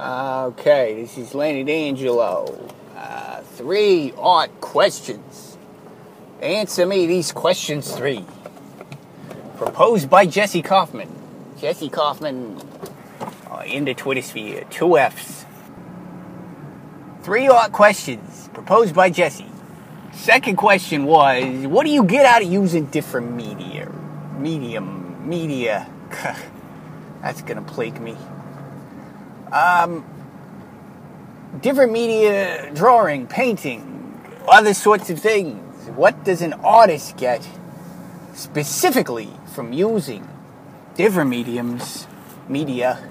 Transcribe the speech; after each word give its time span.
Okay, 0.00 1.02
this 1.02 1.18
is 1.18 1.34
Lenny 1.34 1.62
D'Angelo. 1.62 2.72
Uh, 2.96 3.42
three 3.42 4.14
art 4.16 4.58
questions. 4.58 5.58
Answer 6.40 6.86
me 6.86 7.06
these 7.06 7.32
questions 7.32 7.94
three. 7.94 8.24
Proposed 9.58 10.08
by 10.08 10.24
Jesse 10.24 10.62
Kaufman. 10.62 11.10
Jesse 11.60 11.90
Kaufman 11.90 12.58
uh, 13.50 13.62
in 13.66 13.84
the 13.84 13.92
Twitter 13.92 14.22
sphere. 14.22 14.64
Two 14.70 14.96
F's. 14.96 15.44
Three 17.22 17.48
art 17.48 17.72
questions 17.72 18.48
proposed 18.54 18.94
by 18.94 19.10
Jesse. 19.10 19.44
Second 20.14 20.56
question 20.56 21.04
was, 21.04 21.66
what 21.66 21.84
do 21.84 21.90
you 21.90 22.04
get 22.04 22.24
out 22.24 22.40
of 22.40 22.50
using 22.50 22.86
different 22.86 23.32
media? 23.32 23.92
Medium, 24.38 25.28
media. 25.28 25.86
That's 27.20 27.42
gonna 27.42 27.60
plague 27.60 28.00
me. 28.00 28.16
Um, 29.52 30.04
different 31.60 31.92
media, 31.92 32.70
drawing, 32.72 33.26
painting, 33.26 34.20
other 34.48 34.74
sorts 34.74 35.10
of 35.10 35.18
things. 35.18 35.88
What 35.88 36.24
does 36.24 36.40
an 36.40 36.52
artist 36.52 37.16
get 37.16 37.48
specifically 38.32 39.28
from 39.52 39.72
using 39.72 40.28
different 40.94 41.30
mediums, 41.30 42.06
media? 42.48 43.02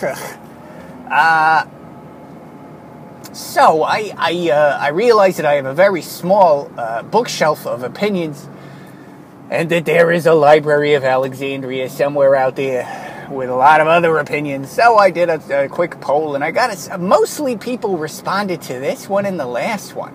uh, 1.10 1.66
so 3.32 3.82
I 3.82 4.12
I, 4.16 4.50
uh, 4.50 4.78
I 4.80 4.88
realize 4.88 5.36
that 5.36 5.44
I 5.44 5.54
have 5.54 5.66
a 5.66 5.74
very 5.74 6.00
small 6.00 6.70
uh, 6.78 7.02
bookshelf 7.02 7.66
of 7.66 7.82
opinions, 7.82 8.48
and 9.50 9.68
that 9.68 9.84
there 9.84 10.10
is 10.10 10.24
a 10.24 10.32
library 10.32 10.94
of 10.94 11.04
Alexandria 11.04 11.90
somewhere 11.90 12.34
out 12.34 12.56
there 12.56 13.09
with 13.30 13.48
a 13.48 13.54
lot 13.54 13.80
of 13.80 13.86
other 13.86 14.18
opinions. 14.18 14.70
So 14.70 14.96
I 14.96 15.10
did 15.10 15.28
a, 15.28 15.64
a 15.64 15.68
quick 15.68 16.00
poll, 16.00 16.34
and 16.34 16.44
I 16.44 16.50
got 16.50 16.88
a, 16.88 16.98
mostly 16.98 17.56
people 17.56 17.96
responded 17.96 18.60
to 18.62 18.74
this 18.74 19.08
one 19.08 19.24
and 19.24 19.38
the 19.38 19.46
last 19.46 19.94
one. 19.94 20.14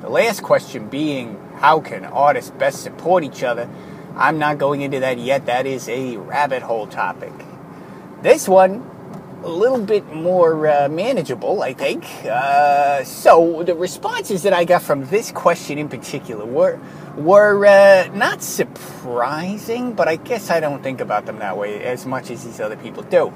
The 0.00 0.08
last 0.08 0.42
question 0.42 0.88
being, 0.88 1.38
how 1.56 1.80
can 1.80 2.04
artists 2.04 2.50
best 2.50 2.82
support 2.82 3.24
each 3.24 3.42
other? 3.42 3.68
I'm 4.14 4.38
not 4.38 4.58
going 4.58 4.82
into 4.82 5.00
that 5.00 5.18
yet. 5.18 5.46
That 5.46 5.66
is 5.66 5.88
a 5.88 6.16
rabbit 6.16 6.62
hole 6.62 6.86
topic. 6.86 7.32
This 8.22 8.48
one, 8.48 8.88
a 9.46 9.48
little 9.48 9.78
bit 9.80 10.12
more 10.12 10.66
uh, 10.66 10.88
manageable, 10.88 11.62
I 11.62 11.72
think. 11.72 12.04
Uh, 12.24 13.04
so 13.04 13.62
the 13.62 13.76
responses 13.76 14.42
that 14.42 14.52
I 14.52 14.64
got 14.64 14.82
from 14.82 15.06
this 15.06 15.30
question 15.30 15.78
in 15.78 15.88
particular 15.88 16.44
were 16.44 16.80
were 17.16 17.64
uh, 17.64 18.08
not 18.12 18.42
surprising, 18.42 19.94
but 19.94 20.08
I 20.08 20.16
guess 20.16 20.50
I 20.50 20.60
don't 20.60 20.82
think 20.82 21.00
about 21.00 21.26
them 21.26 21.38
that 21.38 21.56
way 21.56 21.82
as 21.82 22.04
much 22.04 22.30
as 22.30 22.44
these 22.44 22.60
other 22.60 22.76
people 22.76 23.04
do. 23.04 23.32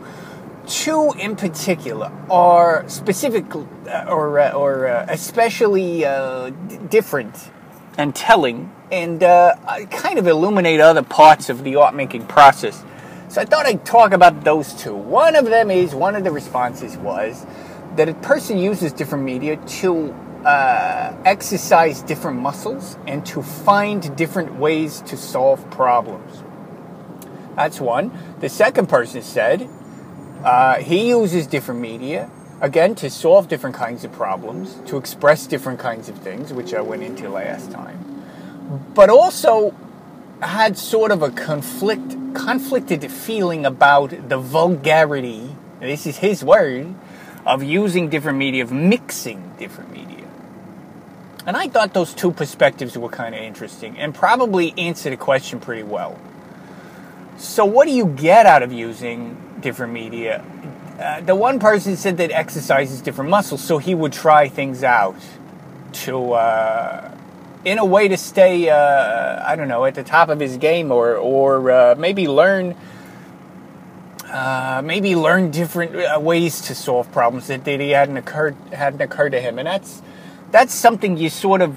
Two 0.67 1.13
in 1.19 1.37
particular 1.37 2.13
are 2.29 2.87
specific 2.89 3.45
uh, 3.55 4.07
or 4.09 4.41
uh, 4.41 4.53
or 4.53 4.89
uh, 4.89 5.07
especially 5.09 6.01
different 6.89 7.51
and 7.97 8.15
telling, 8.17 8.73
and 8.91 9.21
kind 9.91 10.19
of 10.19 10.27
illuminate 10.27 10.81
other 10.81 11.03
parts 11.03 11.49
of 11.49 11.63
the 11.63 11.77
art 11.77 11.95
making 11.95 12.27
process. 12.27 12.83
So 13.31 13.41
I 13.41 13.45
thought 13.45 13.65
I'd 13.65 13.87
talk 13.87 14.13
about 14.13 14.43
those 14.43 14.75
two. 14.75 14.93
One 14.93 15.37
of 15.37 15.45
them 15.45 15.71
is 15.71 15.95
one 15.95 16.17
of 16.17 16.25
the 16.25 16.33
responses 16.33 16.97
was 16.97 17.47
that 17.95 18.09
a 18.09 18.15
person 18.15 18.59
uses 18.59 18.93
different 18.93 19.23
media 19.23 19.57
to 19.57 20.13
uh, 20.45 21.15
exercise 21.25 22.03
different 22.03 22.41
muscles 22.41 22.99
and 23.07 23.25
to 23.27 23.41
find 23.41 24.17
different 24.17 24.57
ways 24.57 25.01
to 25.03 25.17
solve 25.17 25.71
problems. 25.71 26.43
That's 27.55 27.81
one. 27.81 28.11
The 28.41 28.49
second 28.49 28.89
person 28.89 29.23
said 29.23 29.69
uh, 30.43 30.79
he 30.79 31.11
uses 31.11 31.47
different 31.47 31.81
media, 31.81 32.29
again, 32.61 32.97
to 32.97 33.09
solve 33.09 33.47
different 33.47 33.77
kinds 33.77 34.03
of 34.03 34.11
problems, 34.11 34.77
to 34.87 34.97
express 34.97 35.47
different 35.47 35.79
kinds 35.79 36.09
of 36.09 36.19
things, 36.19 36.53
which 36.53 36.75
I 36.75 36.81
went 36.81 37.05
into 37.05 37.29
last 37.29 37.71
time, 37.71 38.25
but 38.93 39.09
also 39.09 39.73
had 40.43 40.77
sort 40.77 41.13
of 41.13 41.23
a 41.23 41.31
conflict, 41.31 42.17
conflicted 42.35 43.11
feeling 43.11 43.67
about 43.67 44.29
the 44.29 44.39
vulgarity, 44.39 45.55
this 45.81 46.07
is 46.07 46.19
his 46.19 46.45
word, 46.45 46.95
of 47.47 47.63
using 47.63 48.09
different 48.09 48.39
media, 48.39 48.63
of 48.63 48.73
mixing 48.73 49.55
different 49.59 49.93
media. 49.93 50.27
And 51.47 51.57
I 51.57 51.69
thought 51.69 51.95
those 51.95 52.15
two 52.15 52.33
perspectives 52.33 52.97
were 52.97 53.09
kind 53.09 53.35
of 53.35 53.41
interesting 53.41 53.99
and 53.99 54.15
probably 54.15 54.75
answer 54.77 55.11
the 55.11 55.17
question 55.17 55.59
pretty 55.59 55.83
well. 55.83 56.19
So, 57.39 57.65
what 57.65 57.87
do 57.87 57.93
you 57.93 58.05
get 58.07 58.45
out 58.45 58.63
of 58.63 58.73
using 58.73 59.37
different 59.61 59.95
media? 59.95 60.45
Uh, 61.01 61.23
the 61.23 61.35
one 61.35 61.59
person 61.59 61.97
said 61.97 62.19
that 62.19 62.31
exercises 62.31 63.01
different 63.01 63.31
muscles, 63.31 63.65
so 63.65 63.79
he 63.79 63.95
would 63.95 64.13
try 64.13 64.49
things 64.49 64.85
out 64.85 65.17
to, 65.93 66.35
uh, 66.35 67.10
in 67.65 67.79
a 67.79 67.85
way, 67.85 68.09
to 68.09 68.17
stay, 68.17 68.71
uh, 68.71 69.43
I 69.47 69.55
don't 69.57 69.69
know, 69.69 69.85
at 69.85 69.95
the 69.95 70.03
top 70.03 70.29
of 70.29 70.41
his 70.41 70.57
game, 70.57 70.91
or 70.91 71.17
or 71.17 71.71
uh, 71.71 71.95
maybe 71.99 72.27
learn, 72.27 72.75
uh, 74.27 74.81
maybe 74.85 75.15
learn 75.15 75.51
different 75.51 75.95
uh, 75.97 76.19
ways 76.21 76.61
to 76.63 76.75
solve 76.75 77.13
problems 77.13 77.49
that, 77.49 77.65
that 77.65 77.81
he 77.81 77.91
hadn't 77.91 78.17
occurred 78.17 78.57
hadn't 78.73 79.03
occurred 79.03 79.31
to 79.31 79.41
him, 79.41 79.59
and 79.59 79.67
that's 79.67 80.03
that's 80.51 80.75
something 80.75 81.17
you 81.17 81.29
sort 81.29 81.61
of 81.61 81.77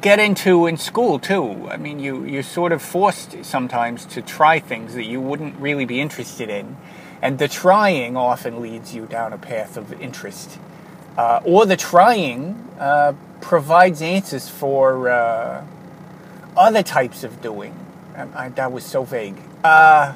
get 0.00 0.18
into 0.18 0.66
in 0.66 0.76
school 0.76 1.18
too. 1.18 1.68
I 1.68 1.76
mean, 1.76 1.98
you 1.98 2.24
you're 2.24 2.42
sort 2.42 2.72
of 2.72 2.82
forced 2.82 3.44
sometimes 3.44 4.04
to 4.06 4.22
try 4.22 4.60
things 4.60 4.94
that 4.94 5.04
you 5.04 5.20
wouldn't 5.20 5.56
really 5.58 5.86
be 5.86 6.00
interested 6.00 6.50
in, 6.50 6.76
and 7.20 7.38
the 7.38 7.48
trying 7.48 8.16
often 8.16 8.60
leads 8.60 8.94
you 8.94 9.06
down 9.06 9.32
a 9.32 9.38
path 9.38 9.76
of 9.76 9.92
interest, 10.00 10.58
uh, 11.18 11.40
or 11.44 11.66
the 11.66 11.76
trying 11.76 12.54
uh, 12.78 13.12
provides 13.40 14.00
answers 14.00 14.48
for 14.48 15.10
uh, 15.10 15.64
other 16.56 16.82
types 16.82 17.24
of 17.24 17.42
doing. 17.42 17.74
I, 18.16 18.44
I, 18.44 18.48
that 18.50 18.70
was 18.70 18.84
so 18.84 19.02
vague. 19.02 19.36
Uh, 19.64 20.12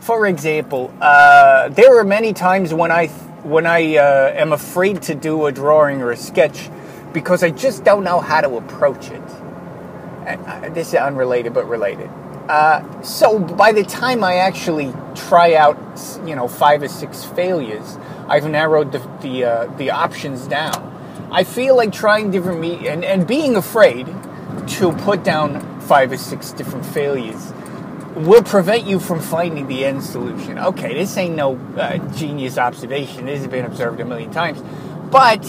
for 0.00 0.26
example, 0.26 0.92
uh, 1.00 1.68
there 1.68 1.98
are 1.98 2.04
many 2.04 2.32
times 2.32 2.72
when 2.72 2.90
I 2.90 3.08
when 3.44 3.66
I 3.66 3.96
uh, 3.96 4.32
am 4.34 4.52
afraid 4.52 5.02
to 5.02 5.14
do 5.14 5.46
a 5.46 5.52
drawing 5.52 6.00
or 6.00 6.10
a 6.10 6.16
sketch 6.16 6.70
because 7.12 7.42
I 7.42 7.50
just 7.50 7.84
don't 7.84 8.02
know 8.02 8.20
how 8.20 8.40
to 8.40 8.56
approach 8.56 9.10
it. 9.10 10.74
This 10.74 10.88
is 10.88 10.94
unrelated 10.94 11.54
but 11.54 11.68
related. 11.68 12.10
Uh, 12.48 13.02
so 13.02 13.38
by 13.38 13.72
the 13.72 13.84
time 13.84 14.24
I 14.24 14.36
actually 14.36 14.92
try 15.14 15.54
out, 15.54 15.78
you 16.24 16.34
know, 16.34 16.48
five 16.48 16.82
or 16.82 16.88
six 16.88 17.24
failures, 17.24 17.98
I've 18.28 18.48
narrowed 18.48 18.92
the 18.92 18.98
the, 19.20 19.44
uh, 19.44 19.66
the 19.76 19.90
options 19.90 20.46
down. 20.46 20.92
I 21.30 21.44
feel 21.44 21.76
like 21.76 21.92
trying 21.92 22.30
different 22.30 22.60
me 22.60 22.88
and, 22.88 23.04
and 23.04 23.26
being 23.26 23.56
afraid 23.56 24.06
to 24.66 24.92
put 24.92 25.24
down 25.24 25.80
five 25.80 26.12
or 26.12 26.16
six 26.16 26.52
different 26.52 26.84
failures 26.84 27.52
will 28.16 28.42
prevent 28.42 28.86
you 28.86 28.98
from 28.98 29.20
finding 29.20 29.66
the 29.66 29.84
end 29.84 30.02
solution. 30.02 30.58
Okay, 30.58 30.94
this 30.94 31.16
ain't 31.16 31.36
no 31.36 31.56
uh, 31.76 31.98
genius 32.14 32.56
observation. 32.58 33.26
This 33.26 33.40
has 33.40 33.48
been 33.48 33.64
observed 33.64 34.00
a 34.00 34.04
million 34.04 34.30
times. 34.30 34.62
But 35.10 35.44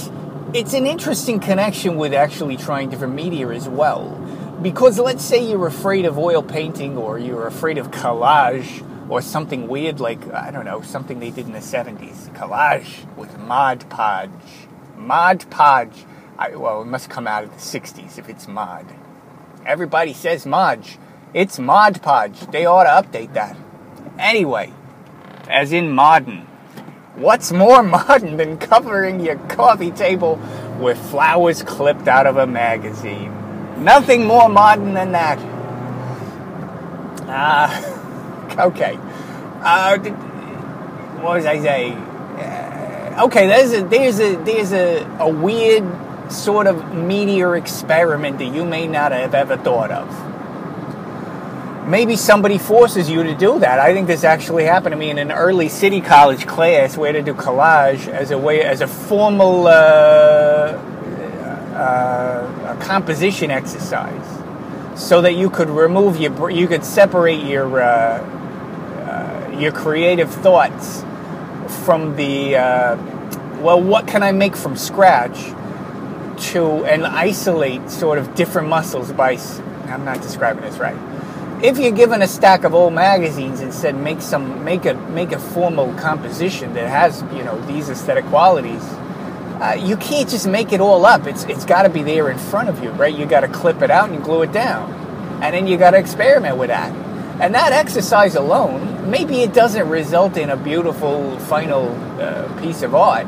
it's 0.53 0.73
an 0.73 0.85
interesting 0.85 1.39
connection 1.39 1.95
with 1.95 2.13
actually 2.13 2.57
trying 2.57 2.89
different 2.89 3.15
media 3.15 3.49
as 3.49 3.69
well. 3.69 4.09
Because 4.61 4.99
let's 4.99 5.23
say 5.23 5.49
you're 5.49 5.67
afraid 5.67 6.05
of 6.05 6.17
oil 6.17 6.43
painting 6.43 6.97
or 6.97 7.17
you're 7.17 7.47
afraid 7.47 7.77
of 7.77 7.91
collage 7.91 8.83
or 9.09 9.21
something 9.21 9.67
weird 9.67 9.99
like, 9.99 10.31
I 10.33 10.51
don't 10.51 10.65
know, 10.65 10.81
something 10.81 11.19
they 11.19 11.31
did 11.31 11.45
in 11.45 11.53
the 11.53 11.59
70s. 11.59 12.33
Collage 12.35 13.05
with 13.15 13.37
Mod 13.37 13.89
Podge. 13.89 14.31
Mod 14.95 15.49
Podge. 15.49 16.05
I, 16.37 16.55
well, 16.55 16.81
it 16.81 16.85
must 16.85 17.09
come 17.09 17.27
out 17.27 17.43
of 17.43 17.51
the 17.51 17.57
60s 17.57 18.17
if 18.17 18.29
it's 18.29 18.47
mod. 18.47 18.85
Everybody 19.65 20.13
says 20.13 20.45
Modge. 20.45 20.97
It's 21.33 21.57
Mod 21.59 22.01
Podge. 22.01 22.39
They 22.51 22.65
ought 22.65 22.83
to 22.83 22.89
update 23.09 23.33
that. 23.33 23.57
Anyway, 24.19 24.73
as 25.49 25.71
in 25.71 25.91
modern. 25.91 26.47
What's 27.15 27.51
more 27.51 27.81
modern 27.99 28.37
than 28.37 28.57
covering 28.57 29.19
your 29.19 29.37
coffee 29.47 29.91
table 29.91 30.39
with 30.79 30.97
flowers 31.09 31.63
clipped 31.63 32.07
out 32.07 32.27
of 32.27 32.37
a 32.37 32.47
magazine? 32.47 33.33
Nothing 33.83 34.25
more 34.25 34.49
modern 34.49 34.93
than 34.93 35.11
that. 35.13 35.39
Uh, 37.27 38.03
okay. 38.59 38.97
Uh, 39.61 39.97
what 41.19 41.37
was 41.37 41.45
I 41.45 41.59
saying? 41.59 41.93
Uh, 41.93 43.23
okay, 43.25 43.47
there's 43.47 43.73
a 43.73 43.83
there's 43.83 44.19
a 44.19 44.35
there's 44.43 44.73
a, 44.73 45.03
a 45.19 45.29
weird 45.29 45.83
sort 46.31 46.67
of 46.67 46.93
meteor 46.93 47.55
experiment 47.55 48.37
that 48.39 48.53
you 48.53 48.65
may 48.65 48.87
not 48.87 49.11
have 49.11 49.33
ever 49.33 49.57
thought 49.57 49.91
of 49.91 50.27
maybe 51.87 52.15
somebody 52.17 52.57
forces 52.57 53.09
you 53.09 53.23
to 53.23 53.33
do 53.33 53.59
that. 53.59 53.79
I 53.79 53.93
think 53.93 54.07
this 54.07 54.23
actually 54.23 54.65
happened 54.65 54.93
to 54.93 54.97
me 54.97 55.09
in 55.09 55.17
an 55.17 55.31
early 55.31 55.69
city 55.69 56.01
college 56.01 56.45
class 56.45 56.97
where 56.97 57.13
to 57.13 57.21
do 57.21 57.33
collage 57.33 58.07
as 58.07 58.31
a 58.31 58.37
way, 58.37 58.61
as 58.61 58.81
a 58.81 58.87
formal 58.87 59.67
uh, 59.67 59.71
uh, 61.73 62.75
a 62.77 62.83
composition 62.83 63.51
exercise, 63.51 64.25
so 64.95 65.21
that 65.21 65.35
you 65.35 65.49
could 65.49 65.69
remove 65.69 66.17
your, 66.17 66.49
you 66.49 66.67
could 66.67 66.83
separate 66.83 67.43
your 67.43 67.81
uh, 67.81 67.85
uh 67.85 68.36
your 69.57 69.71
creative 69.71 70.31
thoughts 70.31 71.03
from 71.85 72.15
the 72.15 72.55
uh, 72.55 72.97
well, 73.61 73.81
what 73.81 74.07
can 74.07 74.23
I 74.23 74.31
make 74.31 74.55
from 74.55 74.77
scratch 74.77 75.53
to 76.37 76.85
and 76.85 77.05
isolate 77.05 77.89
sort 77.89 78.17
of 78.17 78.35
different 78.35 78.67
muscles 78.67 79.11
by. 79.11 79.37
I'm 79.87 80.05
not 80.05 80.21
describing 80.21 80.63
this 80.63 80.77
right. 80.77 80.97
If 81.63 81.79
you're 81.79 81.91
given 81.91 82.21
a 82.21 82.27
stack 82.27 82.63
of 82.63 82.75
old 82.75 82.93
magazines 82.93 83.61
and 83.61 83.73
said 83.73 83.95
make 83.95 84.21
some 84.21 84.63
make 84.63 84.85
a 84.85 84.93
make 84.93 85.31
a 85.31 85.39
formal 85.39 85.93
composition 85.95 86.73
that 86.73 86.87
has 86.87 87.21
you 87.35 87.43
know 87.43 87.59
these 87.65 87.89
aesthetic 87.89 88.25
qualities, 88.25 88.83
uh, 89.61 89.75
you 89.79 89.97
can't 89.97 90.29
just 90.29 90.47
make 90.47 90.71
it 90.71 90.79
all 90.79 91.05
up. 91.05 91.25
It's 91.25 91.43
it's 91.45 91.65
got 91.65 91.83
to 91.83 91.89
be 91.89 92.03
there 92.03 92.29
in 92.29 92.37
front 92.37 92.69
of 92.69 92.83
you, 92.83 92.91
right? 92.91 93.15
You 93.15 93.25
got 93.25 93.41
to 93.41 93.47
clip 93.47 93.81
it 93.81 93.89
out 93.89 94.09
and 94.09 94.23
glue 94.23 94.43
it 94.43 94.51
down, 94.51 94.93
and 95.41 95.55
then 95.55 95.65
you 95.65 95.77
got 95.77 95.91
to 95.91 95.97
experiment 95.97 96.57
with 96.57 96.69
that. 96.69 97.06
And 97.39 97.53
that 97.53 97.71
exercise 97.71 98.35
alone, 98.35 99.11
maybe 99.11 99.41
it 99.41 99.53
doesn't 99.53 99.87
result 99.89 100.37
in 100.37 100.49
a 100.49 100.57
beautiful 100.57 101.37
final 101.39 101.89
uh, 102.19 102.61
piece 102.61 102.81
of 102.81 102.95
art, 102.95 103.27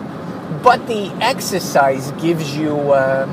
but 0.64 0.88
the 0.88 1.10
exercise 1.22 2.12
gives 2.14 2.58
you. 2.58 2.76
Uh, 2.92 3.28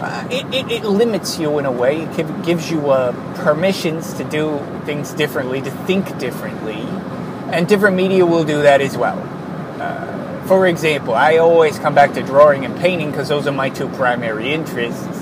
uh, 0.00 0.28
it, 0.32 0.46
it, 0.52 0.72
it, 0.72 0.84
limits 0.84 1.38
you 1.38 1.60
in 1.60 1.66
a 1.66 1.70
way. 1.70 2.02
It 2.02 2.42
gives 2.42 2.70
you 2.70 2.90
uh, 2.90 3.12
permissions 3.44 4.12
to 4.14 4.24
do 4.24 4.58
things 4.84 5.12
differently, 5.12 5.60
to 5.62 5.70
think 5.70 6.18
differently, 6.18 6.82
and 7.52 7.68
different 7.68 7.96
media 7.96 8.26
will 8.26 8.44
do 8.44 8.62
that 8.62 8.80
as 8.80 8.96
well. 8.96 9.18
Uh, 9.80 10.44
for 10.46 10.66
example, 10.66 11.14
I 11.14 11.38
always 11.38 11.78
come 11.78 11.94
back 11.94 12.14
to 12.14 12.22
drawing 12.22 12.64
and 12.64 12.76
painting 12.78 13.10
because 13.12 13.28
those 13.28 13.46
are 13.46 13.52
my 13.52 13.68
two 13.68 13.88
primary 13.90 14.52
interests. 14.52 15.21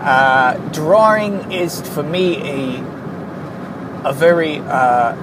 Uh, 0.00 0.54
drawing 0.72 1.52
is 1.52 1.82
for 1.82 2.02
me 2.02 2.36
a 2.38 3.00
a 4.04 4.12
very 4.14 4.58
uh, 4.60 5.14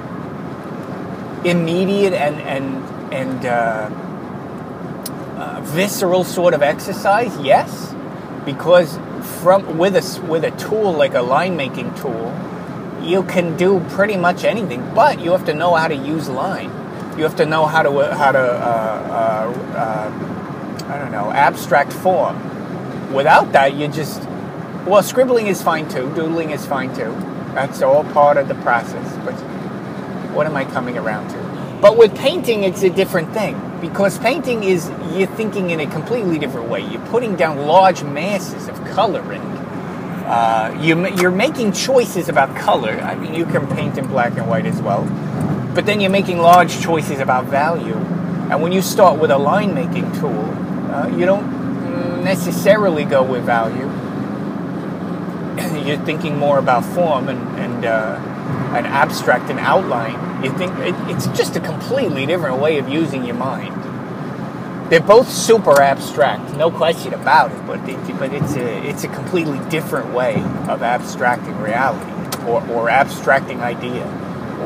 immediate 1.43 2.13
and 2.13 2.39
and 2.41 3.13
and 3.13 3.45
uh, 3.45 3.89
uh, 5.39 5.61
visceral 5.63 6.23
sort 6.23 6.53
of 6.53 6.61
exercise. 6.61 7.35
Yes, 7.39 7.95
because 8.45 8.99
from 9.41 9.77
with 9.79 9.95
a 9.95 10.21
with 10.27 10.43
a 10.43 10.51
tool 10.51 10.93
like 10.93 11.15
a 11.15 11.21
line 11.21 11.55
making 11.55 11.93
tool, 11.95 12.31
you 13.01 13.23
can 13.23 13.57
do 13.57 13.79
pretty 13.89 14.17
much 14.17 14.43
anything, 14.43 14.93
but 14.93 15.19
you 15.19 15.31
have 15.31 15.45
to 15.45 15.53
know 15.53 15.73
how 15.73 15.87
to 15.87 15.95
use 15.95 16.29
line. 16.29 16.69
You 17.17 17.23
have 17.23 17.35
to 17.37 17.45
know 17.45 17.65
how 17.65 17.81
to 17.81 18.15
how 18.15 18.31
to 18.31 18.39
uh, 18.39 19.53
uh, 19.75 20.93
I 20.93 20.97
don't 20.99 21.11
know 21.11 21.31
abstract 21.31 21.93
form. 21.93 22.35
Without 23.13 23.53
that, 23.53 23.73
you 23.73 23.87
just 23.87 24.26
well, 24.87 25.03
scribbling 25.03 25.47
is 25.47 25.61
fine 25.61 25.89
too. 25.89 26.13
Doodling 26.15 26.51
is 26.51 26.65
fine 26.65 26.95
too. 26.95 27.11
That's 27.53 27.81
all 27.81 28.05
part 28.05 28.37
of 28.37 28.47
the 28.47 28.55
process. 28.55 29.17
But 29.25 29.33
what 30.33 30.47
am 30.47 30.55
I 30.55 30.63
coming 30.63 30.97
around 30.97 31.29
to? 31.29 31.79
But 31.81 31.97
with 31.97 32.15
painting, 32.15 32.63
it's 32.63 32.83
a 32.83 32.89
different 32.89 33.33
thing 33.33 33.59
because 33.81 34.17
painting 34.17 34.63
is 34.63 34.89
you're 35.13 35.27
thinking 35.27 35.71
in 35.71 35.81
a 35.81 35.87
completely 35.87 36.39
different 36.39 36.69
way. 36.69 36.81
You're 36.81 37.05
putting 37.07 37.35
down 37.35 37.57
large 37.67 38.03
masses 38.03 38.69
of 38.69 38.83
color 38.85 39.21
and 39.33 39.57
uh, 40.25 40.77
you, 40.81 41.07
you're 41.15 41.31
making 41.31 41.73
choices 41.73 42.29
about 42.29 42.55
color. 42.55 42.91
I 42.91 43.15
mean, 43.15 43.33
you 43.33 43.45
can 43.45 43.67
paint 43.67 43.97
in 43.97 44.07
black 44.07 44.37
and 44.37 44.47
white 44.47 44.65
as 44.65 44.81
well, 44.81 45.03
but 45.75 45.85
then 45.85 45.99
you're 45.99 46.11
making 46.11 46.39
large 46.39 46.81
choices 46.81 47.19
about 47.19 47.45
value. 47.45 47.95
And 48.49 48.61
when 48.61 48.71
you 48.71 48.81
start 48.81 49.19
with 49.19 49.31
a 49.31 49.37
line 49.37 49.73
making 49.73 50.11
tool, 50.13 50.45
uh, 50.91 51.07
you 51.15 51.25
don't 51.25 52.23
necessarily 52.23 53.05
go 53.05 53.23
with 53.23 53.43
value 53.43 53.86
you're 55.87 55.97
thinking 56.05 56.37
more 56.37 56.59
about 56.59 56.83
form 56.85 57.29
and 57.29 57.39
and 57.59 57.85
uh, 57.85 58.19
an 58.75 58.85
abstract 58.85 59.49
and 59.49 59.59
outline. 59.59 60.43
You 60.43 60.51
think 60.57 60.77
it, 60.79 60.95
it's 61.09 61.27
just 61.27 61.55
a 61.55 61.59
completely 61.59 62.25
different 62.25 62.59
way 62.59 62.77
of 62.77 62.89
using 62.89 63.25
your 63.25 63.35
mind. 63.35 63.73
They're 64.89 64.99
both 65.01 65.29
super 65.29 65.81
abstract, 65.81 66.55
no 66.55 66.71
question 66.71 67.13
about 67.13 67.51
it. 67.51 67.67
But 67.67 67.87
it, 67.89 68.19
but 68.19 68.33
it's 68.33 68.55
a 68.55 68.87
it's 68.87 69.03
a 69.03 69.09
completely 69.09 69.59
different 69.69 70.13
way 70.13 70.35
of 70.67 70.81
abstracting 70.81 71.57
reality, 71.59 72.11
or, 72.45 72.65
or 72.69 72.89
abstracting 72.89 73.61
idea, 73.61 74.05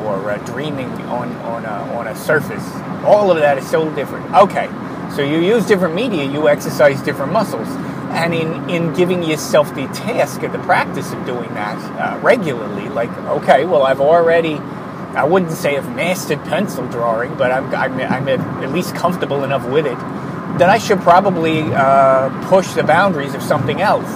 or 0.04 0.30
uh, 0.30 0.38
dreaming 0.38 0.90
on 1.06 1.32
on 1.38 1.64
a, 1.64 1.94
on 1.94 2.06
a 2.06 2.16
surface. 2.16 2.64
All 3.04 3.30
of 3.30 3.38
that 3.38 3.58
is 3.58 3.68
so 3.68 3.92
different. 3.94 4.32
Okay, 4.34 4.68
so 5.14 5.22
you 5.22 5.38
use 5.38 5.66
different 5.66 5.94
media, 5.94 6.24
you 6.24 6.48
exercise 6.48 7.02
different 7.02 7.32
muscles 7.32 7.68
and 8.12 8.34
in, 8.34 8.70
in 8.70 8.94
giving 8.94 9.22
yourself 9.22 9.74
the 9.74 9.86
task 9.88 10.42
and 10.42 10.52
the 10.52 10.58
practice 10.60 11.12
of 11.12 11.24
doing 11.24 11.52
that 11.54 11.78
uh, 12.00 12.18
regularly, 12.20 12.88
like, 12.88 13.10
okay, 13.10 13.64
well, 13.64 13.82
I've 13.82 14.00
already, 14.00 14.56
I 14.56 15.24
wouldn't 15.24 15.52
say 15.52 15.76
I've 15.76 15.94
mastered 15.96 16.42
pencil 16.44 16.86
drawing, 16.88 17.36
but 17.36 17.50
I'm, 17.50 17.74
I'm, 17.74 18.00
I'm 18.00 18.28
at 18.28 18.72
least 18.72 18.94
comfortable 18.94 19.44
enough 19.44 19.66
with 19.68 19.86
it 19.86 19.98
that 20.58 20.68
I 20.68 20.78
should 20.78 21.00
probably 21.00 21.62
uh, 21.62 22.28
push 22.48 22.72
the 22.72 22.82
boundaries 22.82 23.34
of 23.34 23.42
something 23.42 23.80
else. 23.80 24.10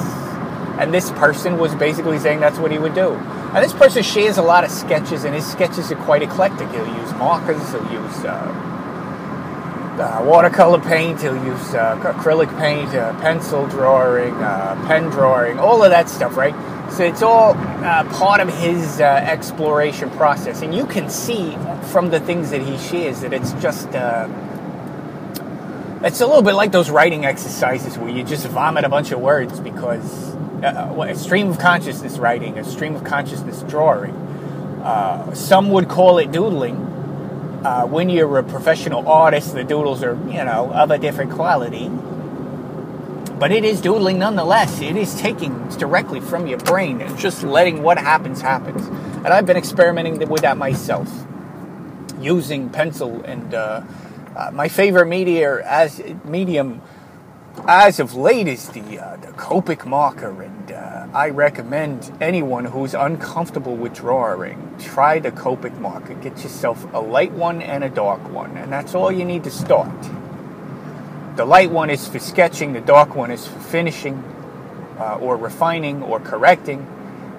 And 0.79 0.93
this 0.93 1.11
person 1.13 1.57
was 1.57 1.75
basically 1.75 2.19
saying 2.19 2.41
that's 2.41 2.59
what 2.59 2.71
he 2.71 2.79
would 2.79 2.95
do. 2.95 3.15
And 3.15 3.65
this 3.65 3.73
person 3.73 4.03
shares 4.03 4.37
a 4.37 4.43
lot 4.43 4.63
of 4.63 4.71
sketches, 4.71 5.25
and 5.25 5.35
his 5.35 5.51
sketches 5.51 5.91
are 5.91 5.97
quite 5.97 6.23
eclectic. 6.23 6.69
He'll 6.71 6.87
use 6.87 7.13
markers, 7.15 7.71
he'll 7.73 7.91
use 7.91 8.25
uh, 8.27 8.76
uh, 10.01 10.23
watercolor 10.25 10.81
paint, 10.81 11.21
he'll 11.21 11.37
use 11.45 11.75
uh, 11.75 11.97
acrylic 12.03 12.49
paint, 12.59 12.95
uh, 12.95 13.19
pencil 13.21 13.67
drawing, 13.67 14.35
uh, 14.35 14.83
pen 14.87 15.05
drawing, 15.11 15.59
all 15.59 15.83
of 15.83 15.91
that 15.91 16.09
stuff, 16.09 16.37
right? 16.37 16.55
So 16.93 17.05
it's 17.05 17.23
all 17.23 17.55
uh, 17.55 18.05
part 18.13 18.41
of 18.41 18.49
his 18.59 19.01
uh, 19.01 19.05
exploration 19.05 20.11
process. 20.11 20.63
And 20.63 20.75
you 20.75 20.87
can 20.87 21.11
see 21.11 21.57
from 21.91 22.11
the 22.11 22.21
things 22.21 22.51
that 22.51 22.63
he 22.63 22.79
shares 22.79 23.21
that 23.21 23.33
it's 23.33 23.53
just. 23.55 23.89
it's 26.05 26.21
a 26.21 26.27
little 26.27 26.43
bit 26.43 26.55
like 26.55 26.73
those 26.73 26.91
writing 26.91 27.25
exercises 27.25 27.99
where 27.99 28.11
you 28.11 28.23
just 28.23 28.47
vomit 28.47 28.85
a 28.85 28.89
bunch 28.89 29.11
of 29.11 29.21
words 29.21 29.61
because 29.61 30.35
a 30.63 31.15
stream 31.17 31.49
of 31.49 31.59
consciousness 31.59 32.19
writing, 32.19 32.59
a 32.59 32.65
stream 32.65 32.95
of 32.95 33.05
consciousness 33.05 33.63
drawing. 33.63 34.15
some 35.35 35.71
would 35.71 35.89
call 35.89 36.19
it 36.19 36.31
doodling, 36.31 36.86
uh, 37.65 37.87
when 37.87 38.09
you're 38.09 38.39
a 38.39 38.45
professional 38.45 39.09
artist, 39.09 39.55
the 39.55 39.65
doodles 39.65 40.03
are, 40.03 40.15
you 40.27 40.45
know, 40.45 40.71
of 40.73 40.91
a 40.91 40.99
different 40.99 41.33
quality. 41.33 41.91
But 43.39 43.53
it 43.53 43.65
is 43.65 43.81
doodling 43.81 44.19
nonetheless. 44.19 44.81
It 44.81 44.97
is 44.97 45.15
taking 45.15 45.69
directly 45.77 46.21
from 46.21 46.47
your 46.47 46.59
brain 46.59 47.03
and 47.03 47.19
just 47.19 47.43
letting 47.43 47.83
what 47.83 47.99
happens 47.99 48.41
happens. 48.41 48.87
And 48.87 49.29
I've 49.29 49.45
been 49.45 49.59
experimenting 49.59 50.19
with 50.29 50.43
that 50.43 50.57
myself, 50.57 51.11
using 52.19 52.71
pencil 52.71 53.23
and 53.25 53.53
uh, 53.53 53.83
uh, 54.35 54.51
my 54.53 54.69
favorite 54.69 55.07
media 55.07 55.63
as 55.67 56.01
medium 56.25 56.81
as 57.67 57.99
of 57.99 58.15
late 58.15 58.47
is 58.47 58.69
the 58.69 58.99
uh, 58.99 59.17
the 59.17 59.29
Copic 59.29 59.87
marker, 59.87 60.43
and 60.43 60.73
uh, 60.73 61.07
I 61.13 61.31
recommend 61.31 62.13
anyone 62.21 62.65
who's 62.67 62.95
uncomfortable 62.95 63.75
with 63.75 63.95
drawing 63.95 64.77
try 64.79 65.19
the 65.19 65.33
Copic 65.33 65.79
marker. 65.81 66.15
Get 66.15 66.43
yourself 66.43 66.87
a 66.93 67.01
light 67.01 67.33
one 67.33 67.63
and 67.63 67.83
a 67.83 67.89
dark 67.89 68.21
one, 68.31 68.57
and 68.57 68.73
that's 68.73 68.95
all 68.95 69.11
you 69.11 69.25
need 69.25 69.45
to 69.45 69.51
start. 69.51 69.91
The 71.37 71.45
light 71.45 71.71
one 71.71 71.91
is 71.91 72.07
for 72.07 72.19
sketching, 72.19 72.73
the 72.73 72.81
dark 72.81 73.15
one 73.15 73.31
is 73.31 73.47
for 73.47 73.61
finishing, 73.61 74.23
uh, 74.99 75.19
or 75.21 75.37
refining, 75.37 76.03
or 76.03 76.21
correcting. 76.21 76.87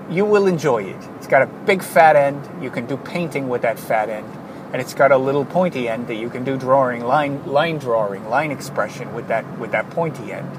You 0.10 0.26
will 0.26 0.48
enjoy 0.48 0.84
it. 0.84 1.08
It's 1.18 1.28
got 1.28 1.42
a 1.42 1.48
big 1.66 1.82
fat 1.84 2.16
end. 2.16 2.64
You 2.64 2.70
can 2.70 2.86
do 2.86 2.98
painting 2.98 3.50
with 3.50 3.62
that 3.64 3.80
fat 3.80 4.10
end 4.10 4.32
and 4.74 4.82
it's 4.82 4.94
got 4.94 5.12
a 5.12 5.18
little 5.18 5.46
pointy 5.46 5.88
end 5.88 6.08
that 6.08 6.16
you 6.16 6.30
can 6.30 6.44
do 6.44 6.58
drawing, 6.58 7.04
line 7.04 7.46
line 7.46 7.78
drawing, 7.78 8.28
line 8.30 8.52
expression 8.52 9.14
with 9.14 9.28
that 9.30 9.60
with 9.60 9.72
that 9.72 9.90
pointy 9.92 10.32
end. 10.32 10.50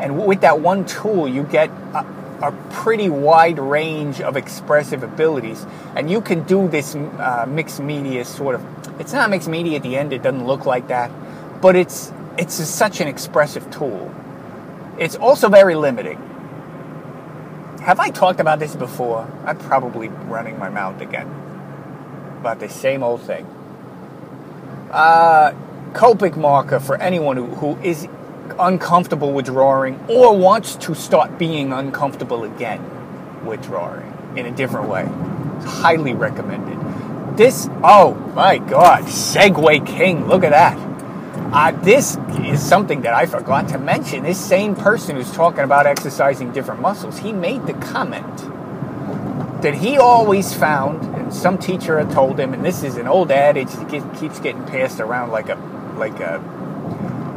And 0.00 0.26
with 0.26 0.40
that 0.40 0.58
one 0.58 0.84
tool, 0.84 1.28
you 1.28 1.44
get 1.44 1.68
a, 1.70 2.04
a 2.42 2.52
pretty 2.70 3.08
wide 3.08 3.58
range 3.58 4.20
of 4.20 4.36
expressive 4.36 5.04
abilities, 5.04 5.64
and 5.94 6.10
you 6.10 6.20
can 6.20 6.42
do 6.42 6.66
this 6.66 6.96
uh, 6.96 7.46
mixed 7.48 7.80
media 7.80 8.24
sort 8.24 8.56
of. 8.56 9.00
It's 9.00 9.12
not 9.12 9.30
mixed 9.30 9.48
media 9.48 9.76
at 9.76 9.82
the 9.82 9.96
end; 9.96 10.12
it 10.12 10.22
doesn't 10.22 10.46
look 10.46 10.66
like 10.66 10.88
that, 10.88 11.10
but 11.60 11.76
it's 11.76 12.12
it's 12.36 12.58
a, 12.58 12.66
such 12.66 13.00
an 13.00 13.06
expressive 13.06 13.70
tool. 13.70 14.12
It's 14.98 15.14
also 15.14 15.48
very 15.48 15.76
limiting. 15.76 16.18
Have 17.82 18.00
I 18.00 18.10
talked 18.10 18.40
about 18.40 18.58
this 18.58 18.76
before? 18.76 19.28
I'm 19.44 19.58
probably 19.58 20.08
running 20.08 20.58
my 20.58 20.68
mouth 20.68 21.00
again 21.00 21.41
about 22.42 22.58
the 22.58 22.68
same 22.68 23.04
old 23.04 23.22
thing. 23.22 23.46
Uh, 24.90 25.52
Copic 25.92 26.36
marker 26.36 26.80
for 26.80 26.96
anyone 27.00 27.36
who, 27.36 27.46
who 27.46 27.78
is 27.82 28.08
uncomfortable 28.58 29.32
with 29.32 29.46
drawing 29.46 29.94
or 30.08 30.36
wants 30.36 30.74
to 30.76 30.94
start 30.94 31.38
being 31.38 31.72
uncomfortable 31.72 32.42
again 32.42 32.82
with 33.46 33.62
drawing 33.62 34.12
in 34.36 34.46
a 34.46 34.50
different 34.50 34.88
way. 34.88 35.04
Highly 35.64 36.14
recommended. 36.14 37.36
This, 37.36 37.68
oh 37.84 38.14
my 38.34 38.58
god, 38.58 39.04
Segue 39.04 39.86
King, 39.86 40.26
look 40.26 40.42
at 40.42 40.50
that. 40.50 40.76
Uh, 41.54 41.70
this 41.82 42.18
is 42.40 42.60
something 42.60 43.02
that 43.02 43.14
I 43.14 43.26
forgot 43.26 43.68
to 43.68 43.78
mention. 43.78 44.24
This 44.24 44.44
same 44.44 44.74
person 44.74 45.14
who's 45.14 45.30
talking 45.30 45.60
about 45.60 45.86
exercising 45.86 46.50
different 46.50 46.80
muscles, 46.80 47.18
he 47.18 47.32
made 47.32 47.66
the 47.66 47.74
comment 47.74 48.36
that 49.62 49.74
he 49.74 49.96
always 49.96 50.52
found, 50.52 51.02
some 51.32 51.58
teacher 51.58 51.98
had 51.98 52.10
told 52.10 52.38
him, 52.38 52.54
and 52.54 52.64
this 52.64 52.82
is 52.82 52.96
an 52.96 53.08
old 53.08 53.30
adage 53.30 53.70
that 53.70 54.16
keeps 54.18 54.38
getting 54.40 54.64
passed 54.66 55.00
around 55.00 55.30
like 55.30 55.48
a 55.48 55.56
like 55.96 56.20
a 56.20 56.36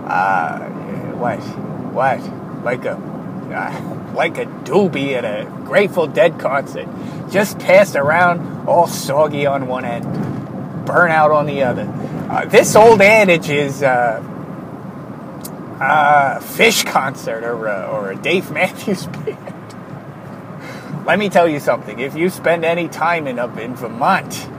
uh, 0.07 0.69
what 1.17 1.39
what 1.93 2.63
like 2.63 2.85
a 2.85 2.93
uh, 2.93 4.11
like 4.15 4.37
a 4.37 4.45
doobie 4.45 5.13
at 5.13 5.25
a 5.25 5.49
Grateful 5.65 6.07
Dead 6.07 6.39
concert, 6.39 6.87
just 7.31 7.59
passed 7.59 7.95
around 7.95 8.67
all 8.67 8.87
soggy 8.87 9.45
on 9.45 9.67
one 9.67 9.85
end, 9.85 10.05
burn 10.85 11.11
out 11.11 11.31
on 11.31 11.45
the 11.45 11.63
other. 11.63 11.91
Uh, 12.29 12.45
this 12.45 12.75
old 12.75 13.01
adage 13.01 13.49
is. 13.49 13.83
Uh, 13.83 14.31
uh, 15.79 16.39
Phish 16.39 16.85
concert 16.85 17.43
or 17.43 17.67
or 17.67 18.11
a 18.11 18.15
Dave 18.15 18.49
Matthews 18.59 19.07
band. 19.07 19.55
Let 21.05 21.19
me 21.19 21.29
tell 21.29 21.47
you 21.47 21.59
something. 21.59 21.99
If 21.99 22.15
you 22.15 22.31
spend 22.31 22.65
any 22.65 22.87
time 22.87 23.27
in 23.27 23.37
up 23.37 23.57
in 23.59 23.75
Vermont, 23.75 24.49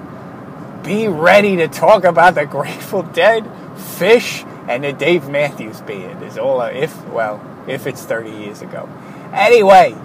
be 0.85 1.09
ready 1.09 1.57
to 1.57 1.67
talk 1.67 2.05
about 2.05 2.37
the 2.37 2.47
Grateful 2.47 3.03
Dead, 3.03 3.43
Phish, 3.75 4.47
and 4.69 4.85
the 4.85 4.93
Dave 4.93 5.29
Matthews 5.29 5.81
Band. 5.81 6.23
Is 6.23 6.39
all 6.39 6.61
if 6.63 7.05
well 7.09 7.41
if 7.67 7.89
it's 7.89 8.05
30 8.05 8.31
years 8.31 8.63
ago. 8.63 8.89
Anyway, 9.33 9.97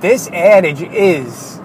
this 0.00 0.28
adage 0.28 0.82
is 0.82 1.58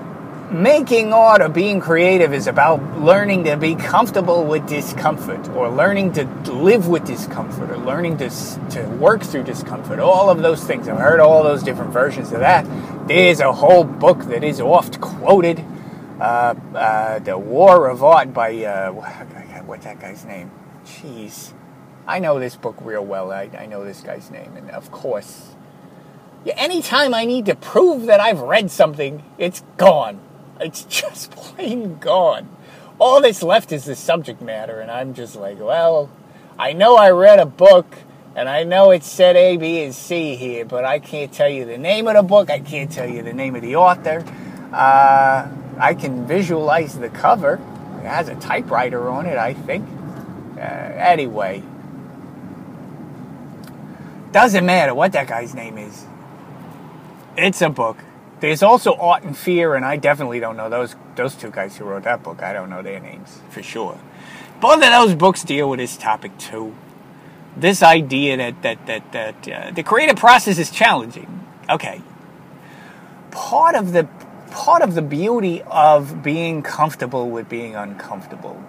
making 0.53 1.11
art 1.11 1.41
or 1.41 1.49
being 1.49 1.79
creative 1.79 2.31
is 2.31 2.45
about 2.45 2.79
learning 2.99 3.43
to 3.43 3.57
be 3.57 3.73
comfortable 3.73 4.45
with 4.45 4.67
discomfort 4.67 5.49
or 5.49 5.67
learning 5.67 6.13
to 6.13 6.23
live 6.53 6.87
with 6.87 7.03
discomfort 7.05 7.71
or 7.71 7.77
learning 7.77 8.17
to, 8.17 8.29
to 8.69 8.83
work 8.99 9.23
through 9.23 9.41
discomfort 9.41 9.97
all 9.99 10.29
of 10.29 10.43
those 10.43 10.63
things 10.63 10.87
i've 10.87 10.99
heard 10.99 11.19
all 11.19 11.43
those 11.43 11.63
different 11.63 11.91
versions 11.91 12.31
of 12.31 12.39
that 12.39 12.63
there's 13.07 13.39
a 13.39 13.51
whole 13.51 13.83
book 13.83 14.19
that 14.25 14.43
is 14.43 14.61
oft 14.61 15.01
quoted 15.01 15.63
uh, 16.19 16.55
uh, 16.75 17.19
the 17.19 17.37
war 17.37 17.89
of 17.89 18.03
art 18.03 18.33
by 18.33 18.63
uh, 18.63 18.91
what's 19.65 19.85
that 19.85 19.99
guy's 19.99 20.25
name 20.25 20.51
jeez 20.85 21.53
i 22.07 22.19
know 22.19 22.39
this 22.39 22.55
book 22.55 22.75
real 22.81 23.05
well 23.05 23.31
I, 23.31 23.49
I 23.57 23.65
know 23.65 23.83
this 23.83 24.01
guy's 24.01 24.31
name 24.31 24.55
and 24.55 24.69
of 24.71 24.91
course 24.91 25.53
yeah, 26.45 26.55
anytime 26.57 27.13
I 27.13 27.23
need 27.23 27.45
to 27.45 27.55
prove 27.55 28.05
that 28.07 28.19
I've 28.19 28.41
read 28.41 28.69
something, 28.69 29.23
it's 29.37 29.63
gone. 29.77 30.19
It's 30.59 30.83
just 30.89 31.31
plain 31.31 31.97
gone. 31.99 32.49
All 32.99 33.21
that's 33.21 33.43
left 33.43 33.71
is 33.71 33.85
the 33.85 33.95
subject 33.95 34.41
matter, 34.41 34.79
and 34.79 34.91
I'm 34.91 35.13
just 35.13 35.35
like, 35.35 35.59
well, 35.59 36.09
I 36.59 36.73
know 36.73 36.95
I 36.95 37.09
read 37.11 37.39
a 37.39 37.45
book, 37.45 37.97
and 38.35 38.49
I 38.49 38.63
know 38.63 38.91
it 38.91 39.03
said 39.03 39.35
A, 39.35 39.57
B, 39.57 39.83
and 39.83 39.93
C 39.93 40.35
here, 40.35 40.65
but 40.65 40.85
I 40.85 40.99
can't 40.99 41.31
tell 41.31 41.49
you 41.49 41.65
the 41.65 41.77
name 41.77 42.07
of 42.07 42.15
the 42.15 42.23
book. 42.23 42.49
I 42.49 42.59
can't 42.59 42.91
tell 42.91 43.07
you 43.07 43.21
the 43.21 43.33
name 43.33 43.55
of 43.55 43.61
the 43.61 43.75
author. 43.75 44.25
Uh, 44.71 45.47
I 45.77 45.93
can 45.93 46.25
visualize 46.25 46.97
the 46.97 47.09
cover. 47.09 47.61
It 47.99 48.07
has 48.07 48.29
a 48.29 48.35
typewriter 48.35 49.09
on 49.09 49.25
it, 49.27 49.37
I 49.37 49.53
think. 49.53 49.87
Uh, 50.57 50.61
anyway, 50.61 51.63
doesn't 54.31 54.65
matter 54.65 54.95
what 54.95 55.11
that 55.11 55.27
guy's 55.27 55.53
name 55.53 55.77
is. 55.77 56.05
It's 57.37 57.61
a 57.61 57.69
book. 57.69 57.97
There's 58.39 58.63
also 58.63 58.95
Art 58.95 59.23
and 59.23 59.37
Fear, 59.37 59.75
and 59.75 59.85
I 59.85 59.95
definitely 59.95 60.39
don't 60.39 60.57
know 60.57 60.69
those 60.69 60.95
those 61.15 61.35
two 61.35 61.51
guys 61.51 61.77
who 61.77 61.85
wrote 61.85 62.03
that 62.03 62.23
book. 62.23 62.41
I 62.41 62.51
don't 62.51 62.69
know 62.69 62.81
their 62.81 62.99
names 62.99 63.39
for 63.49 63.63
sure. 63.63 63.99
Both 64.59 64.83
of 64.83 64.91
those 64.91 65.15
books 65.15 65.43
deal 65.43 65.69
with 65.69 65.79
this 65.79 65.95
topic 65.95 66.37
too. 66.37 66.75
This 67.55 67.83
idea 67.83 68.37
that 68.37 68.61
that 68.63 68.85
that 68.87 69.11
that 69.11 69.47
uh, 69.47 69.71
the 69.71 69.83
creative 69.83 70.15
process 70.15 70.57
is 70.57 70.71
challenging. 70.71 71.45
Okay, 71.69 72.01
part 73.31 73.75
of 73.75 73.93
the 73.93 74.07
part 74.51 74.81
of 74.81 74.95
the 74.95 75.01
beauty 75.01 75.61
of 75.63 76.21
being 76.21 76.61
comfortable 76.61 77.29
with 77.29 77.49
being 77.49 77.75
uncomfortable 77.75 78.61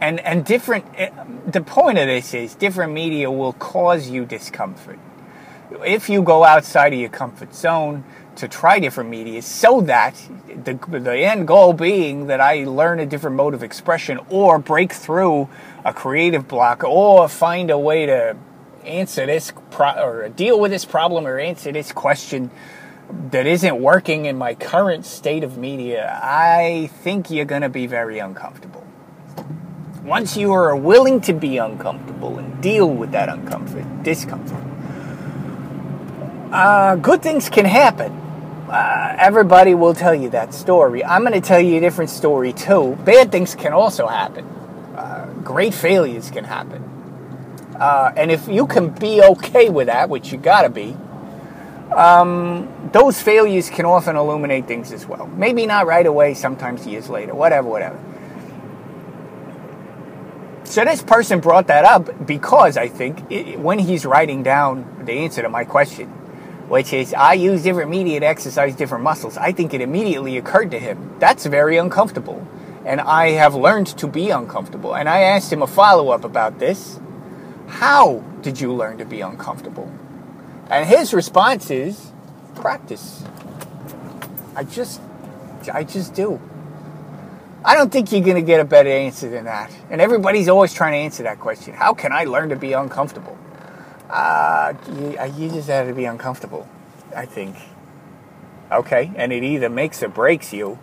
and 0.00 0.20
and 0.20 0.44
different 0.44 0.84
eh, 0.96 1.10
the 1.46 1.60
point 1.60 1.98
of 1.98 2.06
this 2.06 2.34
is 2.34 2.54
different 2.54 2.92
media 2.92 3.30
will 3.30 3.54
cause 3.54 4.08
you 4.08 4.24
discomfort 4.24 4.98
if 5.84 6.08
you 6.08 6.22
go 6.22 6.44
outside 6.44 6.92
of 6.92 6.98
your 6.98 7.08
comfort 7.08 7.54
zone 7.54 8.04
to 8.36 8.48
try 8.48 8.78
different 8.78 9.10
media 9.10 9.42
so 9.42 9.80
that 9.82 10.14
the, 10.64 10.74
the 10.88 11.18
end 11.18 11.46
goal 11.46 11.72
being 11.72 12.26
that 12.26 12.40
I 12.40 12.64
learn 12.64 13.00
a 13.00 13.06
different 13.06 13.36
mode 13.36 13.54
of 13.54 13.62
expression 13.62 14.18
or 14.28 14.58
break 14.58 14.92
through 14.92 15.48
a 15.84 15.92
creative 15.92 16.48
block 16.48 16.84
or 16.84 17.28
find 17.28 17.70
a 17.70 17.78
way 17.78 18.06
to 18.06 18.36
answer 18.84 19.26
this 19.26 19.52
pro- 19.70 20.02
or 20.02 20.28
deal 20.28 20.58
with 20.58 20.70
this 20.70 20.84
problem 20.84 21.26
or 21.26 21.38
answer 21.38 21.72
this 21.72 21.92
question 21.92 22.50
that 23.30 23.46
isn't 23.46 23.80
working 23.80 24.26
in 24.26 24.36
my 24.36 24.54
current 24.54 25.04
state 25.04 25.44
of 25.44 25.58
media, 25.58 26.18
I 26.22 26.90
think 27.02 27.30
you're 27.30 27.44
going 27.44 27.62
to 27.62 27.68
be 27.68 27.86
very 27.86 28.18
uncomfortable. 28.18 28.84
Once 30.02 30.36
you 30.36 30.52
are 30.52 30.76
willing 30.76 31.20
to 31.22 31.32
be 31.32 31.56
uncomfortable 31.58 32.38
and 32.38 32.62
deal 32.62 32.88
with 32.88 33.12
that 33.12 33.28
uncomfort, 33.28 34.02
discomfort, 34.02 34.62
uh, 36.52 36.96
good 36.96 37.22
things 37.22 37.48
can 37.48 37.64
happen. 37.64 38.23
Uh, 38.68 39.14
everybody 39.18 39.74
will 39.74 39.94
tell 39.94 40.14
you 40.14 40.30
that 40.30 40.54
story. 40.54 41.04
I'm 41.04 41.22
going 41.22 41.34
to 41.34 41.40
tell 41.40 41.60
you 41.60 41.76
a 41.76 41.80
different 41.80 42.10
story 42.10 42.52
too. 42.52 42.96
Bad 43.04 43.30
things 43.30 43.54
can 43.54 43.72
also 43.72 44.06
happen. 44.06 44.46
Uh, 44.96 45.26
great 45.42 45.74
failures 45.74 46.30
can 46.30 46.44
happen. 46.44 46.82
Uh, 47.78 48.12
and 48.16 48.30
if 48.30 48.48
you 48.48 48.66
can 48.66 48.88
be 48.88 49.22
okay 49.22 49.68
with 49.68 49.88
that, 49.88 50.08
which 50.08 50.32
you 50.32 50.38
got 50.38 50.62
to 50.62 50.70
be, 50.70 50.96
um, 51.94 52.90
those 52.92 53.20
failures 53.20 53.68
can 53.68 53.84
often 53.84 54.16
illuminate 54.16 54.66
things 54.66 54.92
as 54.92 55.06
well. 55.06 55.26
Maybe 55.26 55.66
not 55.66 55.86
right 55.86 56.06
away, 56.06 56.34
sometimes 56.34 56.86
years 56.86 57.10
later, 57.10 57.34
whatever, 57.34 57.68
whatever. 57.68 58.00
So 60.64 60.84
this 60.84 61.02
person 61.02 61.40
brought 61.40 61.66
that 61.66 61.84
up 61.84 62.26
because 62.26 62.78
I 62.78 62.88
think 62.88 63.30
it, 63.30 63.60
when 63.60 63.78
he's 63.78 64.06
writing 64.06 64.42
down 64.42 65.04
the 65.04 65.12
answer 65.12 65.42
to 65.42 65.50
my 65.50 65.64
question, 65.64 66.10
which 66.68 66.92
is 66.92 67.12
I 67.14 67.34
use 67.34 67.62
different 67.62 67.90
media 67.90 68.20
to 68.20 68.26
exercise 68.26 68.74
different 68.74 69.04
muscles. 69.04 69.36
I 69.36 69.52
think 69.52 69.74
it 69.74 69.80
immediately 69.80 70.38
occurred 70.38 70.70
to 70.70 70.78
him 70.78 71.16
that's 71.18 71.46
very 71.46 71.76
uncomfortable. 71.76 72.46
And 72.84 73.00
I 73.00 73.30
have 73.30 73.54
learned 73.54 73.86
to 73.98 74.06
be 74.06 74.30
uncomfortable. 74.30 74.94
And 74.94 75.08
I 75.08 75.20
asked 75.20 75.52
him 75.52 75.62
a 75.62 75.66
follow 75.66 76.10
up 76.10 76.24
about 76.24 76.58
this. 76.58 77.00
How 77.66 78.18
did 78.42 78.60
you 78.60 78.74
learn 78.74 78.98
to 78.98 79.06
be 79.06 79.22
uncomfortable? 79.22 79.90
And 80.70 80.86
his 80.86 81.14
response 81.14 81.70
is 81.70 82.12
practice. 82.54 83.24
I 84.54 84.64
just 84.64 85.00
I 85.72 85.84
just 85.84 86.14
do. 86.14 86.40
I 87.64 87.74
don't 87.74 87.90
think 87.90 88.12
you're 88.12 88.20
going 88.20 88.36
to 88.36 88.42
get 88.42 88.60
a 88.60 88.64
better 88.64 88.90
answer 88.90 89.30
than 89.30 89.44
that. 89.44 89.70
And 89.88 90.00
everybody's 90.00 90.48
always 90.48 90.74
trying 90.74 90.92
to 90.92 90.98
answer 90.98 91.22
that 91.22 91.40
question. 91.40 91.72
How 91.72 91.94
can 91.94 92.12
I 92.12 92.24
learn 92.24 92.50
to 92.50 92.56
be 92.56 92.74
uncomfortable? 92.74 93.38
Uh, 94.10 94.74
you, 94.88 95.18
you 95.36 95.50
just 95.50 95.68
have 95.68 95.88
to 95.88 95.94
be 95.94 96.04
uncomfortable, 96.04 96.68
I 97.14 97.26
think. 97.26 97.56
Okay, 98.70 99.12
and 99.16 99.32
it 99.32 99.42
either 99.42 99.68
makes 99.68 100.02
or 100.02 100.08
breaks 100.08 100.52
you. 100.52 100.78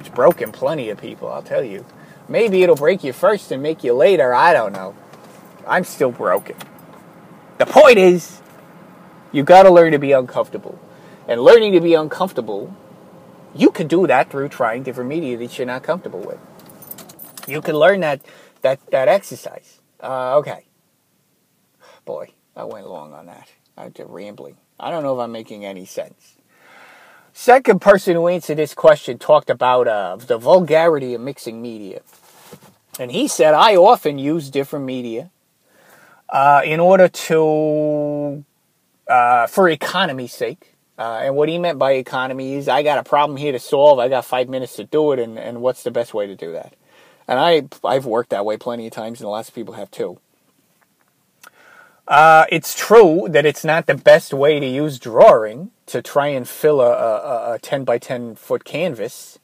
It's 0.00 0.08
broken 0.08 0.52
plenty 0.52 0.90
of 0.90 0.98
people, 0.98 1.28
I'll 1.28 1.42
tell 1.42 1.64
you. 1.64 1.84
Maybe 2.28 2.62
it'll 2.62 2.76
break 2.76 3.02
you 3.04 3.12
first 3.12 3.50
and 3.50 3.62
make 3.62 3.82
you 3.82 3.92
later, 3.94 4.34
I 4.34 4.52
don't 4.52 4.72
know. 4.72 4.94
I'm 5.66 5.84
still 5.84 6.10
broken. 6.10 6.56
The 7.58 7.66
point 7.66 7.98
is, 7.98 8.40
you 9.32 9.42
gotta 9.42 9.70
learn 9.70 9.92
to 9.92 9.98
be 9.98 10.12
uncomfortable. 10.12 10.78
And 11.26 11.42
learning 11.42 11.72
to 11.74 11.80
be 11.80 11.94
uncomfortable, 11.94 12.74
you 13.54 13.70
could 13.70 13.88
do 13.88 14.06
that 14.06 14.30
through 14.30 14.48
trying 14.48 14.82
different 14.82 15.10
media 15.10 15.36
that 15.36 15.58
you're 15.58 15.66
not 15.66 15.82
comfortable 15.82 16.20
with. 16.20 16.38
You 17.46 17.60
can 17.60 17.74
learn 17.76 18.00
that 18.00 18.20
that 18.62 18.78
that 18.90 19.08
exercise. 19.08 19.80
Uh, 20.02 20.38
okay. 20.38 20.66
Boy, 22.04 22.32
I 22.58 22.64
went 22.64 22.88
long 22.88 23.12
on 23.12 23.26
that. 23.26 23.48
I 23.76 23.88
did 23.88 24.08
rambling. 24.08 24.56
I 24.80 24.90
don't 24.90 25.04
know 25.04 25.14
if 25.14 25.22
I'm 25.22 25.30
making 25.30 25.64
any 25.64 25.84
sense. 25.84 26.34
Second 27.32 27.80
person 27.80 28.16
who 28.16 28.26
answered 28.26 28.56
this 28.56 28.74
question 28.74 29.16
talked 29.16 29.48
about 29.48 29.86
uh, 29.86 30.16
the 30.16 30.38
vulgarity 30.38 31.14
of 31.14 31.20
mixing 31.20 31.62
media. 31.62 32.00
And 32.98 33.12
he 33.12 33.28
said, 33.28 33.54
I 33.54 33.76
often 33.76 34.18
use 34.18 34.50
different 34.50 34.86
media 34.86 35.30
uh, 36.28 36.62
in 36.64 36.80
order 36.80 37.06
to, 37.06 38.44
uh, 39.06 39.46
for 39.46 39.68
economy's 39.68 40.32
sake. 40.32 40.74
Uh, 40.98 41.20
and 41.22 41.36
what 41.36 41.48
he 41.48 41.58
meant 41.58 41.78
by 41.78 41.92
economy 41.92 42.54
is, 42.54 42.66
I 42.66 42.82
got 42.82 42.98
a 42.98 43.04
problem 43.04 43.36
here 43.36 43.52
to 43.52 43.60
solve. 43.60 44.00
I 44.00 44.08
got 44.08 44.24
five 44.24 44.48
minutes 44.48 44.74
to 44.76 44.84
do 44.84 45.12
it, 45.12 45.20
and, 45.20 45.38
and 45.38 45.60
what's 45.60 45.84
the 45.84 45.92
best 45.92 46.12
way 46.12 46.26
to 46.26 46.34
do 46.34 46.50
that? 46.54 46.74
And 47.28 47.38
I, 47.38 47.68
I've 47.86 48.04
worked 48.04 48.30
that 48.30 48.44
way 48.44 48.56
plenty 48.56 48.88
of 48.88 48.92
times, 48.92 49.20
and 49.20 49.30
lots 49.30 49.48
of 49.48 49.54
people 49.54 49.74
have 49.74 49.92
too. 49.92 50.18
Uh, 52.08 52.46
it's 52.48 52.74
true 52.74 53.26
that 53.28 53.44
it's 53.44 53.66
not 53.66 53.84
the 53.84 53.94
best 53.94 54.32
way 54.32 54.58
to 54.58 54.66
use 54.66 54.98
drawing 54.98 55.70
to 55.84 56.00
try 56.00 56.28
and 56.28 56.48
fill 56.48 56.80
a, 56.80 56.90
a, 56.90 57.54
a 57.54 57.58
10 57.58 57.84
by 57.84 57.98
10 57.98 58.34
foot 58.34 58.64
canvas. 58.64 59.38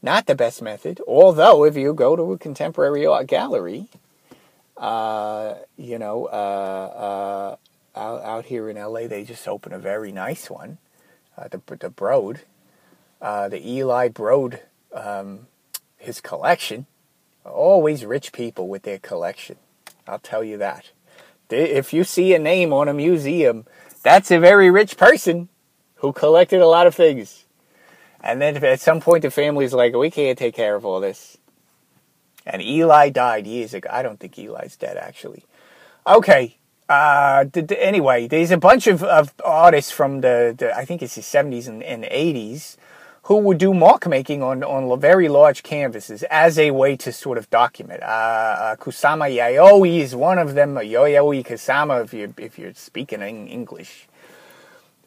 Not 0.00 0.26
the 0.26 0.36
best 0.36 0.62
method. 0.62 1.00
Although, 1.08 1.64
if 1.64 1.76
you 1.76 1.92
go 1.92 2.14
to 2.14 2.32
a 2.32 2.38
contemporary 2.38 3.04
art 3.04 3.26
gallery, 3.26 3.88
uh, 4.76 5.54
you 5.76 5.98
know, 5.98 6.26
uh, 6.26 7.56
uh 7.96 7.98
out, 7.98 8.22
out, 8.22 8.44
here 8.46 8.68
in 8.68 8.76
LA, 8.76 9.06
they 9.08 9.24
just 9.24 9.48
opened 9.48 9.74
a 9.74 9.78
very 9.78 10.12
nice 10.12 10.50
one, 10.50 10.78
uh, 11.38 11.48
the, 11.48 11.60
the 11.76 11.90
Broad, 11.90 12.40
uh, 13.22 13.48
the 13.48 13.66
Eli 13.68 14.08
Broad 14.08 14.60
um, 14.92 15.46
his 15.96 16.20
collection. 16.20 16.86
Always 17.44 18.04
rich 18.04 18.32
people 18.32 18.68
with 18.68 18.82
their 18.82 18.98
collection. 18.98 19.56
I'll 20.06 20.18
tell 20.18 20.44
you 20.44 20.58
that. 20.58 20.90
If 21.50 21.92
you 21.92 22.04
see 22.04 22.34
a 22.34 22.38
name 22.38 22.72
on 22.72 22.88
a 22.88 22.94
museum, 22.94 23.66
that's 24.02 24.30
a 24.30 24.38
very 24.38 24.70
rich 24.70 24.96
person 24.96 25.48
who 25.96 26.12
collected 26.12 26.60
a 26.60 26.66
lot 26.66 26.86
of 26.86 26.94
things. 26.94 27.44
And 28.20 28.40
then 28.40 28.62
at 28.64 28.80
some 28.80 29.00
point, 29.00 29.22
the 29.22 29.30
family's 29.30 29.74
like, 29.74 29.94
we 29.94 30.10
can't 30.10 30.38
take 30.38 30.54
care 30.54 30.74
of 30.74 30.84
all 30.84 31.00
this. 31.00 31.36
And 32.46 32.62
Eli 32.62 33.10
died 33.10 33.46
years 33.46 33.74
ago. 33.74 33.88
I 33.92 34.02
don't 34.02 34.18
think 34.18 34.38
Eli's 34.38 34.76
dead, 34.76 34.96
actually. 34.96 35.44
Okay. 36.06 36.56
Uh, 36.88 37.46
anyway, 37.78 38.26
there's 38.26 38.50
a 38.50 38.58
bunch 38.58 38.86
of, 38.86 39.02
of 39.02 39.32
artists 39.44 39.90
from 39.90 40.20
the, 40.20 40.54
the, 40.56 40.76
I 40.76 40.84
think 40.84 41.02
it's 41.02 41.14
the 41.14 41.22
70s 41.22 41.68
and, 41.68 41.82
and 41.82 42.04
80s 42.04 42.76
who 43.24 43.38
would 43.38 43.56
do 43.56 43.72
mark 43.72 44.06
making 44.06 44.42
on, 44.42 44.62
on 44.62 45.00
very 45.00 45.28
large 45.28 45.62
canvases 45.62 46.22
as 46.24 46.58
a 46.58 46.70
way 46.72 46.94
to 46.94 47.10
sort 47.10 47.38
of 47.38 47.48
document. 47.48 48.02
Uh, 48.02 48.06
uh, 48.06 48.76
Kusama 48.76 49.34
Yayoi 49.34 50.00
is 50.00 50.14
one 50.14 50.38
of 50.38 50.54
them. 50.54 50.74
Yayoi 50.74 51.44
Kusama, 51.44 52.04
if 52.04 52.12
you're, 52.12 52.34
if 52.36 52.58
you're 52.58 52.74
speaking 52.74 53.22
in 53.22 53.48
English. 53.48 54.08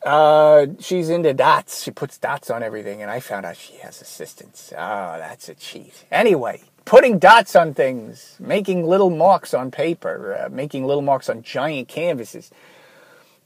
Uh, 0.04 0.66
she's 0.80 1.10
into 1.10 1.32
dots. 1.34 1.84
She 1.84 1.92
puts 1.92 2.18
dots 2.18 2.50
on 2.50 2.64
everything, 2.64 3.04
and 3.04 3.12
I 3.12 3.20
found 3.20 3.46
out 3.46 3.56
she 3.56 3.76
has 3.78 4.02
assistants. 4.02 4.74
Oh, 4.76 5.16
that's 5.20 5.48
a 5.50 5.54
cheat. 5.54 6.06
Anyway, 6.12 6.64
putting 6.86 7.20
dots 7.20 7.56
on 7.56 7.76
things, 7.76 8.36
making 8.40 8.88
little 8.88 9.12
marks 9.12 9.54
on 9.54 9.70
paper, 9.70 10.40
uh, 10.46 10.50
making 10.50 10.86
little 10.86 11.04
marks 11.04 11.30
on 11.30 11.44
giant 11.44 11.88
canvases. 11.88 12.50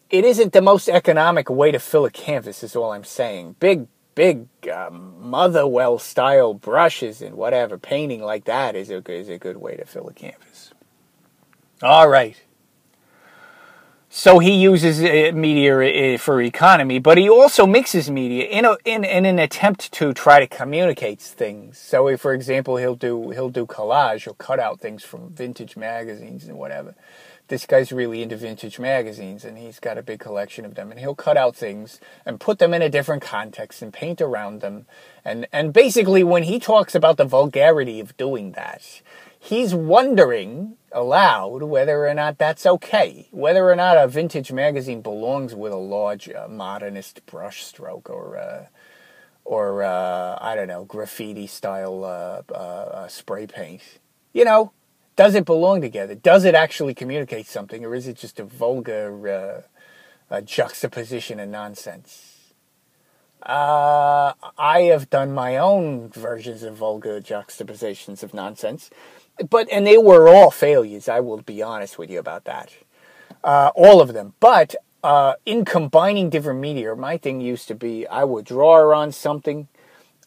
It 0.10 0.24
isn't 0.24 0.54
the 0.54 0.62
most 0.62 0.88
economic 0.88 1.50
way 1.50 1.72
to 1.72 1.80
fill 1.80 2.06
a 2.06 2.12
canvas, 2.12 2.63
is 2.63 2.75
all 2.75 2.92
I'm 2.92 3.04
saying. 3.04 3.58
Big 3.60 3.88
big 4.15 4.48
um, 4.72 5.15
Motherwell 5.20 6.00
style 6.00 6.53
brushes 6.53 7.22
and 7.22 7.36
whatever 7.36 7.77
painting 7.77 8.22
like 8.22 8.46
that 8.46 8.75
is 8.75 8.89
a 8.89 9.01
is 9.12 9.30
a 9.30 9.38
good 9.38 9.58
way 9.58 9.75
to 9.75 9.86
fill 9.86 10.08
a 10.08 10.13
canvas. 10.13 10.72
All 11.82 12.08
right. 12.08 12.41
So 14.13 14.39
he 14.39 14.51
uses 14.51 15.01
uh, 15.01 15.32
media 15.34 16.15
uh, 16.15 16.18
for 16.18 16.41
economy, 16.41 17.00
but 17.00 17.18
he 17.18 17.30
also 17.30 17.65
mixes 17.65 18.12
media 18.12 18.44
in, 18.44 18.65
a, 18.65 18.75
in 18.84 19.06
in 19.06 19.25
an 19.25 19.39
attempt 19.39 19.89
to 19.94 20.13
try 20.13 20.41
to 20.41 20.48
communicate 20.48 21.22
things. 21.22 21.77
So, 21.77 22.10
if, 22.10 22.20
for 22.20 22.34
example, 22.34 22.75
he'll 22.75 22.98
do 22.98 23.30
he'll 23.30 23.50
do 23.50 23.65
collage, 23.65 24.25
he'll 24.25 24.34
cut 24.34 24.60
out 24.60 24.82
things 24.82 25.06
from 25.06 25.30
vintage 25.30 25.77
magazines 25.77 26.44
and 26.44 26.58
whatever, 26.58 26.94
this 27.51 27.65
guy's 27.65 27.91
really 27.91 28.24
into 28.24 28.38
vintage 28.38 28.79
magazines 28.79 29.43
and 29.46 29.58
he's 29.58 29.79
got 29.79 29.98
a 29.98 30.01
big 30.01 30.20
collection 30.20 30.63
of 30.63 30.75
them 30.75 30.89
and 30.89 31.00
he'll 31.00 31.13
cut 31.13 31.36
out 31.36 31.55
things 31.55 32.00
and 32.25 32.39
put 32.39 32.58
them 32.60 32.74
in 32.74 32.81
a 32.81 32.89
different 32.89 33.22
context 33.22 33.81
and 33.81 33.91
paint 33.91 34.22
around 34.22 34.62
them. 34.62 34.88
And 35.24 35.46
and 35.51 35.74
basically 35.74 36.24
when 36.24 36.43
he 36.43 36.60
talks 36.60 36.96
about 36.96 37.17
the 37.17 37.25
vulgarity 37.25 38.00
of 38.00 38.15
doing 38.17 38.53
that 38.53 39.01
he's 39.38 39.74
wondering 39.74 40.77
aloud 40.91 41.63
whether 41.63 42.08
or 42.08 42.13
not 42.13 42.38
that's 42.38 42.65
okay 42.65 43.27
whether 43.31 43.70
or 43.70 43.75
not 43.75 43.98
a 43.98 44.08
vintage 44.08 44.51
magazine 44.51 45.01
belongs 45.01 45.55
with 45.55 45.72
a 45.72 45.77
large 45.77 46.29
uh, 46.29 46.48
modernist 46.48 47.25
brushstroke 47.25 48.08
or 48.08 48.38
uh, 48.38 48.65
or 49.43 49.84
uh, 49.84 50.38
I 50.39 50.55
don't 50.55 50.67
know 50.67 50.86
graffiti 50.86 51.48
style 51.48 52.03
uh, 52.03 52.41
uh, 52.50 52.53
uh, 52.53 53.08
spray 53.08 53.48
paint. 53.48 53.81
You 54.31 54.46
know 54.46 54.72
does 55.15 55.36
it 55.36 55.46
belong 55.46 55.82
together? 55.82 56.15
Does 56.15 56.46
it 56.46 56.56
actually 56.56 56.94
communicate 56.94 57.48
something, 57.48 57.86
or 57.86 57.94
is 57.96 58.08
it 58.08 58.18
just 58.18 58.39
a 58.39 58.44
vulgar 58.44 59.68
uh, 60.30 60.41
juxtaposition 60.41 61.39
of 61.39 61.50
nonsense? 61.50 62.53
Uh, 63.44 64.34
I 64.58 64.82
have 64.82 65.10
done 65.10 65.34
my 65.34 65.58
own 65.58 66.10
versions 66.10 66.62
of 66.62 66.75
vulgar 66.75 67.20
juxtapositions 67.20 68.22
of 68.22 68.34
nonsense, 68.34 68.91
but 69.50 69.68
and 69.72 69.86
they 69.86 69.98
were 69.98 70.30
all 70.30 70.51
failures. 70.51 71.10
I 71.10 71.22
will 71.22 71.41
be 71.41 71.62
honest 71.62 71.98
with 71.98 72.12
you 72.12 72.19
about 72.19 72.45
that, 72.45 72.71
uh, 73.43 73.71
all 73.76 74.00
of 74.00 74.13
them. 74.13 74.34
But 74.39 74.76
uh, 75.04 75.34
in 75.45 75.65
combining 75.65 76.30
different 76.30 76.60
media, 76.60 76.95
my 76.95 77.17
thing 77.17 77.41
used 77.41 77.67
to 77.69 77.76
be 77.76 78.06
I 78.08 78.24
would 78.24 78.45
draw 78.45 78.95
on 78.95 79.12
something 79.12 79.67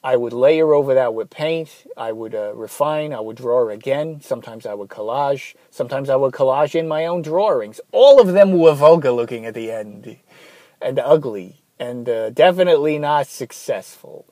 I 0.05 0.17
would 0.17 0.35
layer 0.35 0.75
over 0.75 0.93
that 0.93 1.14
with 1.14 1.31
paint. 1.31 1.87
I 1.97 2.12
would 2.12 2.35
uh, 2.35 2.55
refine. 2.55 3.14
I 3.14 3.21
would 3.21 3.38
draw 3.38 3.71
again. 3.71 4.21
Sometimes 4.21 4.67
I 4.67 4.75
would 4.75 4.90
collage. 4.90 5.55
Sometimes 5.71 6.11
I 6.11 6.17
would 6.17 6.35
collage 6.35 6.75
in 6.75 6.87
my 6.87 7.07
own 7.07 7.23
drawings. 7.23 7.81
All 7.90 8.21
of 8.21 8.35
them 8.35 8.59
were 8.59 8.75
vulgar 8.75 9.12
looking 9.12 9.47
at 9.47 9.55
the 9.55 9.73
end 9.73 10.19
and 10.83 10.99
ugly 10.99 11.62
and 11.79 12.07
uh, 12.07 12.29
definitely 12.29 12.99
not 12.99 13.29
successful. 13.29 14.27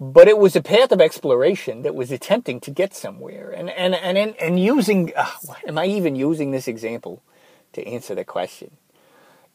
But 0.00 0.26
it 0.26 0.38
was 0.38 0.56
a 0.56 0.62
path 0.62 0.90
of 0.90 1.00
exploration 1.00 1.82
that 1.82 1.94
was 1.94 2.10
attempting 2.10 2.58
to 2.62 2.72
get 2.72 2.92
somewhere. 2.92 3.52
And, 3.52 3.70
and, 3.70 3.94
and, 3.94 4.18
and, 4.18 4.34
and 4.40 4.58
using, 4.58 5.12
uh, 5.14 5.30
am 5.68 5.78
I 5.78 5.86
even 5.86 6.16
using 6.16 6.50
this 6.50 6.66
example 6.66 7.22
to 7.74 7.86
answer 7.86 8.16
the 8.16 8.24
question? 8.24 8.72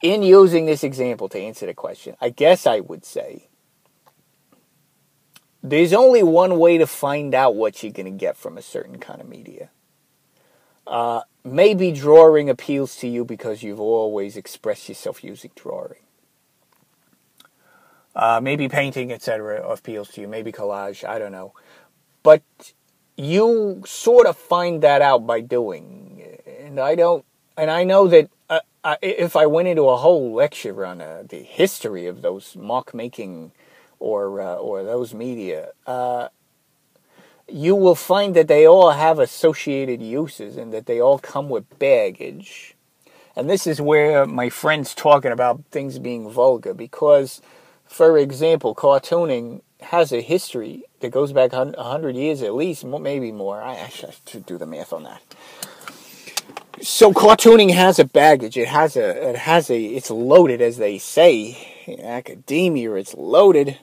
In 0.02 0.24
using 0.24 0.66
this 0.66 0.86
example 0.86 1.28
to 1.28 1.40
answer 1.40 1.66
the 1.66 1.74
question, 1.74 2.16
I 2.22 2.30
guess 2.30 2.66
I 2.66 2.80
would 2.80 3.04
say 3.04 3.50
there's 5.70 5.94
only 5.94 6.24
one 6.24 6.58
way 6.60 6.78
to 6.78 6.88
find 6.88 7.34
out 7.34 7.56
what 7.56 7.84
you're 7.84 7.92
going 7.92 8.06
to 8.06 8.12
get 8.12 8.38
from 8.38 8.58
a 8.58 8.62
certain 8.62 9.00
kind 9.00 9.22
of 9.22 9.28
media. 9.28 9.70
Uh, 10.86 11.22
maybe 11.44 11.92
drawing 11.92 12.50
appeals 12.50 12.96
to 12.98 13.08
you 13.08 13.26
because 13.26 13.64
you've 13.64 13.80
always 13.80 14.38
expressed 14.38 14.88
yourself 14.88 15.24
using 15.24 15.52
drawing. 15.56 16.00
Uh, 18.16 18.40
maybe 18.42 18.68
painting, 18.68 19.12
etc., 19.12 19.62
appeals 19.68 20.10
to 20.10 20.22
you. 20.22 20.28
Maybe 20.28 20.52
collage, 20.52 21.08
I 21.08 21.20
don't 21.20 21.32
know. 21.32 21.54
But 22.24 22.42
you 23.16 23.84
sort 23.86 24.28
of 24.28 24.38
find 24.38 24.82
that 24.82 25.02
out 25.02 25.28
by 25.28 25.42
doing. 25.42 26.40
And 26.60 26.80
I 26.80 26.96
don't, 26.96 27.26
and 27.56 27.70
I 27.70 27.84
know 27.84 28.08
that 28.08 28.30
uh, 28.50 28.96
if 29.02 29.36
I 29.36 29.46
went 29.46 29.68
into 29.68 29.90
a 29.90 29.98
whole 29.98 30.34
lecture 30.34 30.86
on 30.86 31.02
uh, 31.02 31.24
the 31.28 31.40
history 31.40 32.06
of 32.06 32.22
those 32.22 32.56
mark 32.56 32.94
making 32.94 33.52
or 34.00 34.42
uh, 34.42 34.56
or 34.56 34.84
those 34.84 35.14
media, 35.14 35.72
uh, 35.86 36.30
you 37.50 37.76
will 37.76 37.96
find 37.96 38.36
that 38.36 38.48
they 38.48 38.68
all 38.68 38.92
have 38.92 39.20
associated 39.20 40.02
uses 40.02 40.58
and 40.58 40.74
that 40.74 40.86
they 40.86 41.00
all 41.00 41.20
come 41.20 41.50
with 41.50 41.80
baggage. 41.80 42.76
And 43.36 43.50
this 43.50 43.68
is 43.68 43.80
where 43.80 44.26
my 44.26 44.50
friend's 44.50 44.96
talking 44.96 45.32
about 45.32 45.64
things 45.70 46.00
being 46.00 46.30
vulgar 46.30 46.74
because, 46.74 47.42
for 47.86 48.18
example, 48.18 48.74
cartooning 48.74 49.62
has 49.80 50.12
a 50.12 50.22
history 50.22 50.84
that 51.02 51.12
goes 51.12 51.32
back 51.32 51.54
100 51.54 52.16
years 52.16 52.42
at 52.42 52.56
least, 52.56 52.84
maybe 52.84 53.32
more. 53.32 53.62
I 53.62 53.90
should 53.90 54.46
do 54.46 54.58
the 54.58 54.66
math 54.66 54.92
on 54.92 55.04
that. 55.04 55.22
So 56.82 57.12
cartooning 57.12 57.74
has 57.74 57.98
a 57.98 58.06
baggage. 58.06 58.58
It 58.58 58.68
has 58.68 58.96
a, 58.96 59.30
it 59.30 59.36
has 59.36 59.70
a, 59.70 59.84
it's 59.84 60.12
loaded, 60.12 60.62
as 60.62 60.78
they 60.78 60.98
say 60.98 61.84
in 61.88 62.00
academia. 62.02 62.94
It's 62.94 63.16
loaded 63.16 63.80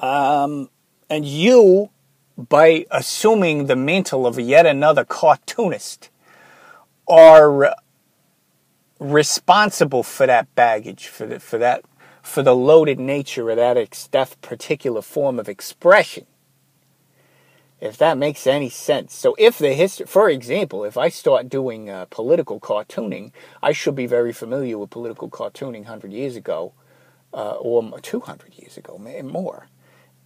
um, 0.00 0.70
and 1.08 1.24
you, 1.26 1.90
by 2.36 2.86
assuming 2.90 3.66
the 3.66 3.76
mantle 3.76 4.26
of 4.26 4.38
yet 4.38 4.66
another 4.66 5.04
cartoonist, 5.04 6.08
are 7.06 7.74
responsible 8.98 10.02
for 10.02 10.26
that 10.26 10.54
baggage, 10.54 11.06
for 11.06 11.26
the, 11.26 11.40
for 11.40 11.58
that, 11.58 11.84
for 12.22 12.42
the 12.42 12.54
loaded 12.54 12.98
nature 12.98 13.50
of 13.50 13.56
that, 13.56 13.76
ex- 13.76 14.06
that 14.08 14.36
particular 14.40 15.02
form 15.02 15.38
of 15.38 15.48
expression. 15.48 16.26
If 17.80 17.96
that 17.96 18.18
makes 18.18 18.46
any 18.46 18.68
sense. 18.68 19.14
So, 19.14 19.34
if 19.38 19.56
the 19.56 19.72
history, 19.72 20.04
for 20.04 20.28
example, 20.28 20.84
if 20.84 20.98
I 20.98 21.08
start 21.08 21.48
doing 21.48 21.88
uh, 21.88 22.04
political 22.10 22.60
cartooning, 22.60 23.32
I 23.62 23.72
should 23.72 23.94
be 23.94 24.06
very 24.06 24.34
familiar 24.34 24.76
with 24.76 24.90
political 24.90 25.30
cartooning 25.30 25.84
100 25.84 26.12
years 26.12 26.36
ago, 26.36 26.74
uh, 27.32 27.52
or 27.52 27.98
200 27.98 28.54
years 28.58 28.76
ago, 28.76 28.98
more. 28.98 29.68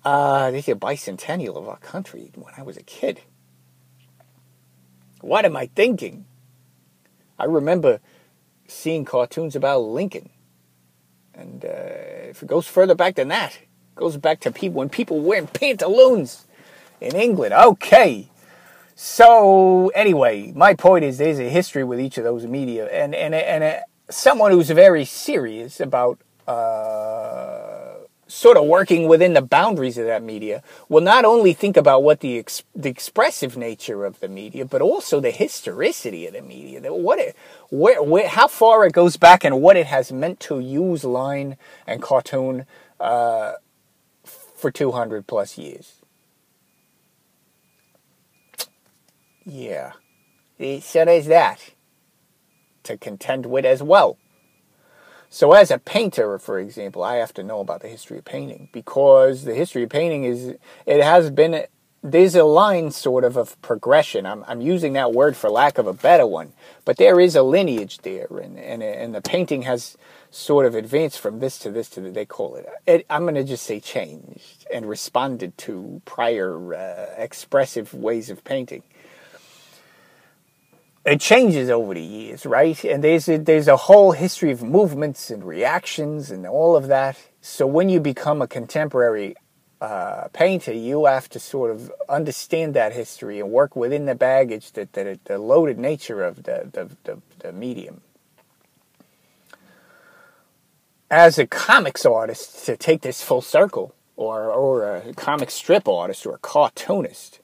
Uh, 0.04 0.50
this 0.50 0.68
is 0.68 0.74
a 0.74 0.78
bicentennial 0.78 1.56
of 1.56 1.68
our 1.68 1.78
country 1.78 2.30
when 2.34 2.52
I 2.56 2.62
was 2.62 2.76
a 2.76 2.82
kid. 2.82 3.20
What 5.20 5.46
am 5.46 5.56
I 5.56 5.70
thinking? 5.74 6.26
I 7.38 7.44
remember 7.44 8.00
seeing 8.68 9.04
cartoons 9.04 9.56
about 9.56 9.78
Lincoln. 9.78 10.28
And 11.34 11.64
uh, 11.64 12.28
if 12.28 12.42
it 12.42 12.48
goes 12.48 12.66
further 12.66 12.94
back 12.94 13.14
than 13.14 13.28
that, 13.28 13.54
it 13.54 13.94
goes 13.94 14.16
back 14.18 14.40
to 14.40 14.52
people 14.52 14.78
when 14.78 14.90
people 14.90 15.20
were 15.20 15.28
wearing 15.28 15.46
pantaloons 15.46 16.46
in 17.00 17.16
England. 17.16 17.54
Okay. 17.54 18.28
So 18.94 19.88
anyway, 19.88 20.52
my 20.54 20.74
point 20.74 21.04
is 21.04 21.18
there's 21.18 21.40
a 21.40 21.48
history 21.48 21.82
with 21.82 21.98
each 21.98 22.16
of 22.18 22.24
those 22.24 22.46
media, 22.46 22.86
and 22.86 23.12
and 23.14 23.34
and 23.34 23.64
uh, 23.64 23.80
someone 24.08 24.52
who's 24.52 24.70
very 24.70 25.04
serious 25.04 25.80
about 25.80 26.20
uh, 26.46 27.63
sort 28.26 28.56
of 28.56 28.64
working 28.64 29.06
within 29.08 29.34
the 29.34 29.42
boundaries 29.42 29.98
of 29.98 30.06
that 30.06 30.22
media 30.22 30.62
will 30.88 31.00
not 31.00 31.24
only 31.24 31.52
think 31.52 31.76
about 31.76 32.02
what 32.02 32.20
the 32.20 32.38
ex- 32.38 32.62
the 32.74 32.88
expressive 32.88 33.56
nature 33.56 34.04
of 34.04 34.20
the 34.20 34.28
media, 34.28 34.64
but 34.64 34.80
also 34.80 35.20
the 35.20 35.30
historicity 35.30 36.26
of 36.26 36.32
the 36.32 36.42
media. 36.42 36.80
That 36.80 36.94
what 36.94 37.18
it, 37.18 37.37
where, 37.70 38.02
where, 38.02 38.28
how 38.28 38.48
far 38.48 38.87
it 38.87 38.92
goes 38.92 39.16
back, 39.16 39.44
and 39.44 39.60
what 39.60 39.76
it 39.76 39.87
has 39.87 40.12
meant 40.12 40.40
to 40.40 40.60
use 40.60 41.04
line 41.04 41.56
and 41.87 42.02
cartoon 42.02 42.66
uh, 43.00 43.54
for 44.24 44.70
200 44.70 45.26
plus 45.26 45.58
years. 45.58 45.96
Yeah. 49.44 49.92
So 50.80 51.04
there's 51.04 51.26
that 51.26 51.74
to 52.84 52.96
contend 52.96 53.46
with 53.46 53.64
as 53.64 53.82
well. 53.82 54.16
So, 55.34 55.50
as 55.50 55.72
a 55.72 55.80
painter, 55.80 56.38
for 56.38 56.60
example, 56.60 57.02
I 57.02 57.16
have 57.16 57.34
to 57.34 57.42
know 57.42 57.58
about 57.58 57.82
the 57.82 57.88
history 57.88 58.18
of 58.18 58.24
painting 58.24 58.68
because 58.70 59.42
the 59.42 59.52
history 59.52 59.82
of 59.82 59.88
painting 59.88 60.22
is, 60.22 60.54
it 60.86 61.02
has 61.02 61.28
been, 61.28 61.64
there's 62.04 62.36
a 62.36 62.44
line 62.44 62.92
sort 62.92 63.24
of 63.24 63.36
of 63.36 63.60
progression. 63.60 64.26
I'm, 64.26 64.44
I'm 64.46 64.60
using 64.60 64.92
that 64.92 65.12
word 65.12 65.36
for 65.36 65.50
lack 65.50 65.76
of 65.76 65.88
a 65.88 65.92
better 65.92 66.24
one, 66.24 66.52
but 66.84 66.98
there 66.98 67.18
is 67.18 67.34
a 67.34 67.42
lineage 67.42 67.98
there, 68.02 68.28
and, 68.30 68.56
and, 68.56 68.80
and 68.80 69.12
the 69.12 69.20
painting 69.20 69.62
has 69.62 69.96
sort 70.30 70.66
of 70.66 70.76
advanced 70.76 71.18
from 71.18 71.40
this 71.40 71.58
to 71.58 71.70
this 71.72 71.88
to 71.90 72.00
the, 72.00 72.10
they 72.10 72.26
call 72.26 72.54
it, 72.54 72.68
it 72.86 73.04
I'm 73.10 73.22
going 73.22 73.34
to 73.34 73.42
just 73.42 73.64
say 73.64 73.80
changed 73.80 74.64
and 74.72 74.88
responded 74.88 75.58
to 75.58 76.00
prior 76.04 76.74
uh, 76.74 77.06
expressive 77.20 77.92
ways 77.92 78.30
of 78.30 78.44
painting 78.44 78.84
it 81.04 81.20
changes 81.20 81.68
over 81.68 81.94
the 81.94 82.02
years, 82.02 82.46
right? 82.46 82.82
And 82.84 83.04
there's 83.04 83.28
a, 83.28 83.36
there's 83.36 83.68
a 83.68 83.76
whole 83.76 84.12
history 84.12 84.50
of 84.50 84.62
movements 84.62 85.30
and 85.30 85.44
reactions 85.44 86.30
and 86.30 86.46
all 86.46 86.76
of 86.76 86.86
that. 86.88 87.18
So 87.40 87.66
when 87.66 87.88
you 87.88 88.00
become 88.00 88.40
a 88.40 88.46
contemporary 88.46 89.36
uh, 89.80 90.28
painter, 90.32 90.72
you 90.72 91.04
have 91.04 91.28
to 91.30 91.38
sort 91.38 91.70
of 91.70 91.92
understand 92.08 92.72
that 92.74 92.94
history 92.94 93.38
and 93.38 93.50
work 93.50 93.76
within 93.76 94.06
the 94.06 94.14
baggage 94.14 94.72
that, 94.72 94.94
that 94.94 95.24
the 95.24 95.38
loaded 95.38 95.78
nature 95.78 96.22
of 96.22 96.44
the, 96.44 96.70
the, 96.72 96.96
the, 97.04 97.20
the 97.40 97.52
medium. 97.52 98.00
As 101.10 101.38
a 101.38 101.46
comics 101.46 102.06
artist, 102.06 102.64
to 102.64 102.78
take 102.78 103.02
this 103.02 103.22
full 103.22 103.42
circle, 103.42 103.94
or, 104.16 104.50
or 104.50 104.96
a 104.96 105.12
comic 105.14 105.50
strip 105.50 105.86
artist 105.86 106.24
or 106.24 106.36
a 106.36 106.38
cartoonist, 106.38 107.40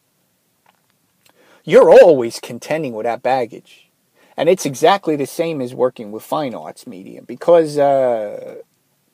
you're 1.65 1.91
always 1.91 2.41
contending 2.41 2.95
with 2.95 3.05
that 3.05 3.23
baggage. 3.23 3.91
And 4.37 4.49
it's 4.49 4.65
exactly 4.65 5.17
the 5.17 5.27
same 5.27 5.61
as 5.61 5.75
working 5.75 6.13
with 6.13 6.23
fine 6.23 6.55
arts 6.55 6.87
medium 6.87 7.25
because 7.25 7.77
uh, 7.77 8.57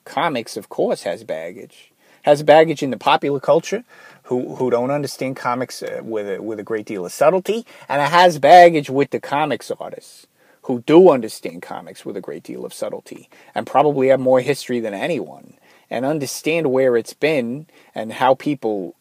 comics, 0.05 0.55
of 0.55 0.69
course, 0.69 1.03
has 1.03 1.23
baggage. 1.23 1.91
Has 2.23 2.43
baggage 2.43 2.83
in 2.83 2.91
the 2.91 2.97
popular 2.97 3.39
culture 3.39 3.83
who, 4.23 4.55
who 4.55 4.69
don't 4.69 4.91
understand 4.91 5.37
comics 5.37 5.81
uh, 5.81 6.01
with, 6.03 6.29
a, 6.29 6.41
with 6.41 6.59
a 6.59 6.63
great 6.63 6.85
deal 6.85 7.05
of 7.05 7.13
subtlety, 7.13 7.65
and 7.87 8.01
it 8.01 8.09
has 8.09 8.37
baggage 8.37 8.89
with 8.89 9.11
the 9.11 9.19
comics 9.19 9.71
artists 9.79 10.27
who 10.63 10.81
do 10.81 11.09
understand 11.09 11.61
comics 11.61 12.05
with 12.05 12.17
a 12.17 12.21
great 12.21 12.43
deal 12.43 12.65
of 12.65 12.73
subtlety 12.73 13.29
and 13.55 13.65
probably 13.65 14.09
have 14.09 14.19
more 14.19 14.41
history 14.41 14.81
than 14.81 14.93
anyone 14.93 15.53
and 15.89 16.05
understand 16.05 16.69
where 16.69 16.97
it's 16.97 17.13
been 17.13 17.67
and 17.95 18.13
how 18.13 18.35
people 18.35 18.93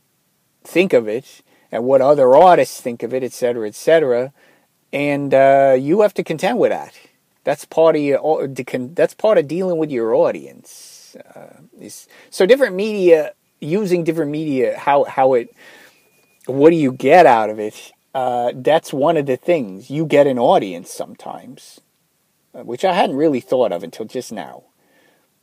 think 0.62 0.92
of 0.92 1.08
it 1.08 1.42
and 1.72 1.84
what 1.84 2.00
other 2.00 2.34
artists 2.34 2.80
think 2.80 3.02
of 3.02 3.12
it, 3.12 3.22
etc., 3.22 3.68
etc. 3.68 4.32
And 4.92 5.34
uh, 5.34 5.76
you 5.78 6.00
have 6.02 6.14
to 6.14 6.24
contend 6.24 6.58
with 6.58 6.70
that. 6.70 6.94
That's 7.44 7.64
part 7.64 7.96
of 7.96 8.02
your. 8.02 8.48
That's 8.48 9.14
part 9.14 9.38
of 9.38 9.48
dealing 9.48 9.78
with 9.78 9.90
your 9.90 10.14
audience. 10.14 11.16
Uh, 11.34 11.88
so 12.30 12.46
different 12.46 12.74
media, 12.74 13.32
using 13.60 14.04
different 14.04 14.30
media, 14.30 14.78
how 14.78 15.04
how 15.04 15.34
it, 15.34 15.54
what 16.46 16.70
do 16.70 16.76
you 16.76 16.92
get 16.92 17.26
out 17.26 17.50
of 17.50 17.58
it? 17.58 17.92
Uh, 18.14 18.52
that's 18.54 18.92
one 18.92 19.16
of 19.16 19.26
the 19.26 19.36
things 19.36 19.90
you 19.90 20.06
get 20.06 20.26
an 20.26 20.38
audience 20.38 20.90
sometimes, 20.90 21.80
uh, 22.54 22.62
which 22.62 22.84
I 22.84 22.94
hadn't 22.94 23.16
really 23.16 23.40
thought 23.40 23.72
of 23.72 23.82
until 23.82 24.06
just 24.06 24.32
now. 24.32 24.64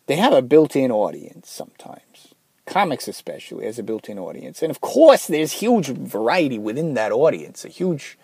They 0.07 0.15
have 0.15 0.33
a 0.33 0.41
built-in 0.41 0.91
audience 0.91 1.49
sometimes 1.49 2.12
comics 2.65 3.07
especially 3.07 3.65
as 3.65 3.79
a 3.79 3.83
built-in 3.83 4.19
audience. 4.19 4.61
And 4.61 4.71
of 4.71 4.81
course 4.81 5.27
there's 5.27 5.53
huge 5.53 5.87
variety 5.87 6.57
within 6.57 6.93
that 6.93 7.11
audience 7.11 7.65
a 7.65 7.69
huge 7.69 8.17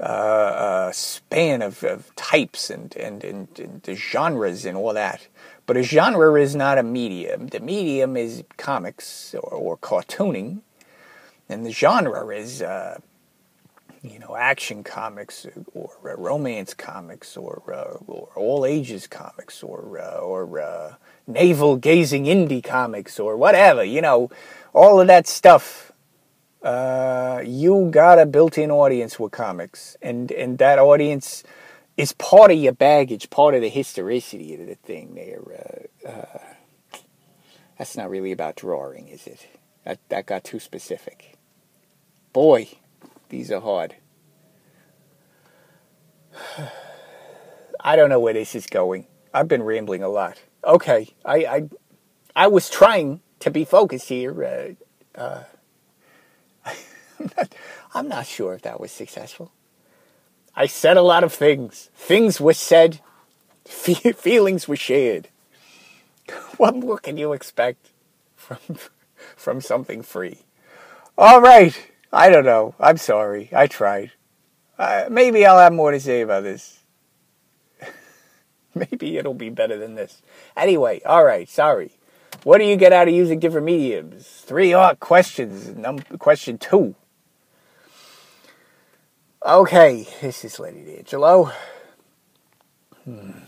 uh, 0.00 0.02
uh, 0.02 0.92
span 0.92 1.62
of, 1.62 1.84
of, 1.84 2.14
types 2.16 2.68
and, 2.68 2.96
and, 2.96 3.22
and, 3.22 3.48
and, 3.60 3.82
the 3.82 3.94
genres 3.94 4.64
and 4.64 4.76
all 4.76 4.92
that. 4.92 5.28
But 5.66 5.76
a 5.76 5.84
genre 5.84 6.34
is 6.34 6.56
not 6.56 6.78
a 6.78 6.82
medium. 6.82 7.46
The 7.46 7.60
medium 7.60 8.16
is 8.16 8.42
comics 8.56 9.36
or, 9.36 9.50
or 9.50 9.76
cartooning. 9.78 10.62
And 11.48 11.64
the 11.64 11.70
genre 11.70 12.26
is 12.28 12.60
uh, 12.60 12.98
you 14.04 14.18
know 14.18 14.36
action 14.36 14.84
comics 14.84 15.46
or 15.72 15.90
romance 16.02 16.74
comics 16.74 17.36
or, 17.36 17.62
uh, 17.72 17.96
or 18.06 18.28
all 18.36 18.66
ages 18.66 19.06
comics 19.06 19.62
or 19.62 19.98
uh, 19.98 20.18
or 20.18 20.60
uh, 20.60 20.94
navel 21.26 21.76
gazing 21.76 22.24
indie 22.24 22.62
comics 22.62 23.18
or 23.18 23.36
whatever, 23.36 23.82
you 23.82 24.02
know, 24.02 24.30
all 24.74 25.00
of 25.00 25.06
that 25.06 25.26
stuff. 25.26 25.90
Uh, 26.62 27.42
you 27.44 27.88
got 27.90 28.18
a 28.18 28.24
built-in 28.24 28.70
audience 28.70 29.18
with 29.18 29.32
comics, 29.32 29.96
and 30.00 30.30
and 30.32 30.58
that 30.58 30.78
audience 30.78 31.42
is 31.96 32.12
part 32.12 32.50
of 32.50 32.58
your 32.58 32.72
baggage, 32.72 33.30
part 33.30 33.54
of 33.54 33.60
the 33.60 33.68
historicity 33.68 34.54
of 34.54 34.66
the 34.66 34.74
thing. 34.74 35.14
There, 35.14 35.88
uh, 36.04 36.08
uh, 36.08 36.38
that's 37.78 37.96
not 37.96 38.10
really 38.10 38.32
about 38.32 38.56
drawing, 38.56 39.08
is 39.08 39.26
it? 39.26 39.46
That 39.84 39.98
that 40.08 40.26
got 40.26 40.44
too 40.44 40.58
specific. 40.58 41.36
Boy, 42.32 42.68
these 43.28 43.50
are 43.50 43.60
hard. 43.60 43.96
I 47.80 47.96
don't 47.96 48.08
know 48.08 48.20
where 48.20 48.34
this 48.34 48.54
is 48.54 48.66
going. 48.66 49.06
I've 49.32 49.48
been 49.48 49.62
rambling 49.62 50.02
a 50.02 50.08
lot 50.08 50.38
okay, 50.66 51.08
I, 51.24 51.36
I, 51.36 51.68
I 52.34 52.46
was 52.48 52.70
trying 52.70 53.20
to 53.40 53.50
be 53.50 53.64
focused 53.64 54.08
here. 54.08 54.76
Uh, 55.16 55.20
uh, 55.20 55.44
I'm, 57.94 58.08
not, 58.08 58.26
sure 58.26 58.54
if 58.54 58.62
that 58.62 58.80
was 58.80 58.90
successful. 58.90 59.52
I 60.54 60.66
said 60.66 60.96
a 60.96 61.02
lot 61.02 61.24
of 61.24 61.32
things. 61.32 61.90
Things 61.94 62.40
were 62.40 62.54
said. 62.54 63.00
Fe- 63.64 64.12
feelings 64.16 64.68
were 64.68 64.76
shared. 64.76 65.28
What 66.56 66.76
more 66.76 66.98
can 66.98 67.18
you 67.18 67.32
expect 67.32 67.90
from 68.34 68.58
from 69.36 69.60
something 69.60 70.02
free? 70.02 70.38
All 71.18 71.40
right. 71.40 71.76
I 72.14 72.30
don't 72.30 72.44
know. 72.44 72.76
I'm 72.78 72.96
sorry. 72.96 73.50
I 73.52 73.66
tried. 73.66 74.12
Uh, 74.78 75.06
maybe 75.10 75.44
I'll 75.44 75.58
have 75.58 75.72
more 75.72 75.90
to 75.90 75.98
say 75.98 76.20
about 76.20 76.44
this. 76.44 76.78
Maybe 78.74 79.18
it'll 79.18 79.34
be 79.34 79.50
better 79.50 79.76
than 79.76 79.96
this. 79.96 80.22
Anyway, 80.56 81.00
all 81.04 81.24
right, 81.24 81.48
sorry. 81.48 81.90
What 82.44 82.58
do 82.58 82.64
you 82.64 82.76
get 82.76 82.92
out 82.92 83.08
of 83.08 83.14
using 83.14 83.40
different 83.40 83.66
mediums? 83.66 84.26
Three 84.26 84.72
art 84.72 85.00
questions. 85.00 85.68
Number 85.70 86.02
question 86.18 86.56
two. 86.56 86.94
Okay, 89.44 90.06
this 90.20 90.44
is 90.44 90.58
Lenny 90.60 90.84
D'Angelo. 90.84 91.52
Hmm. 93.04 93.43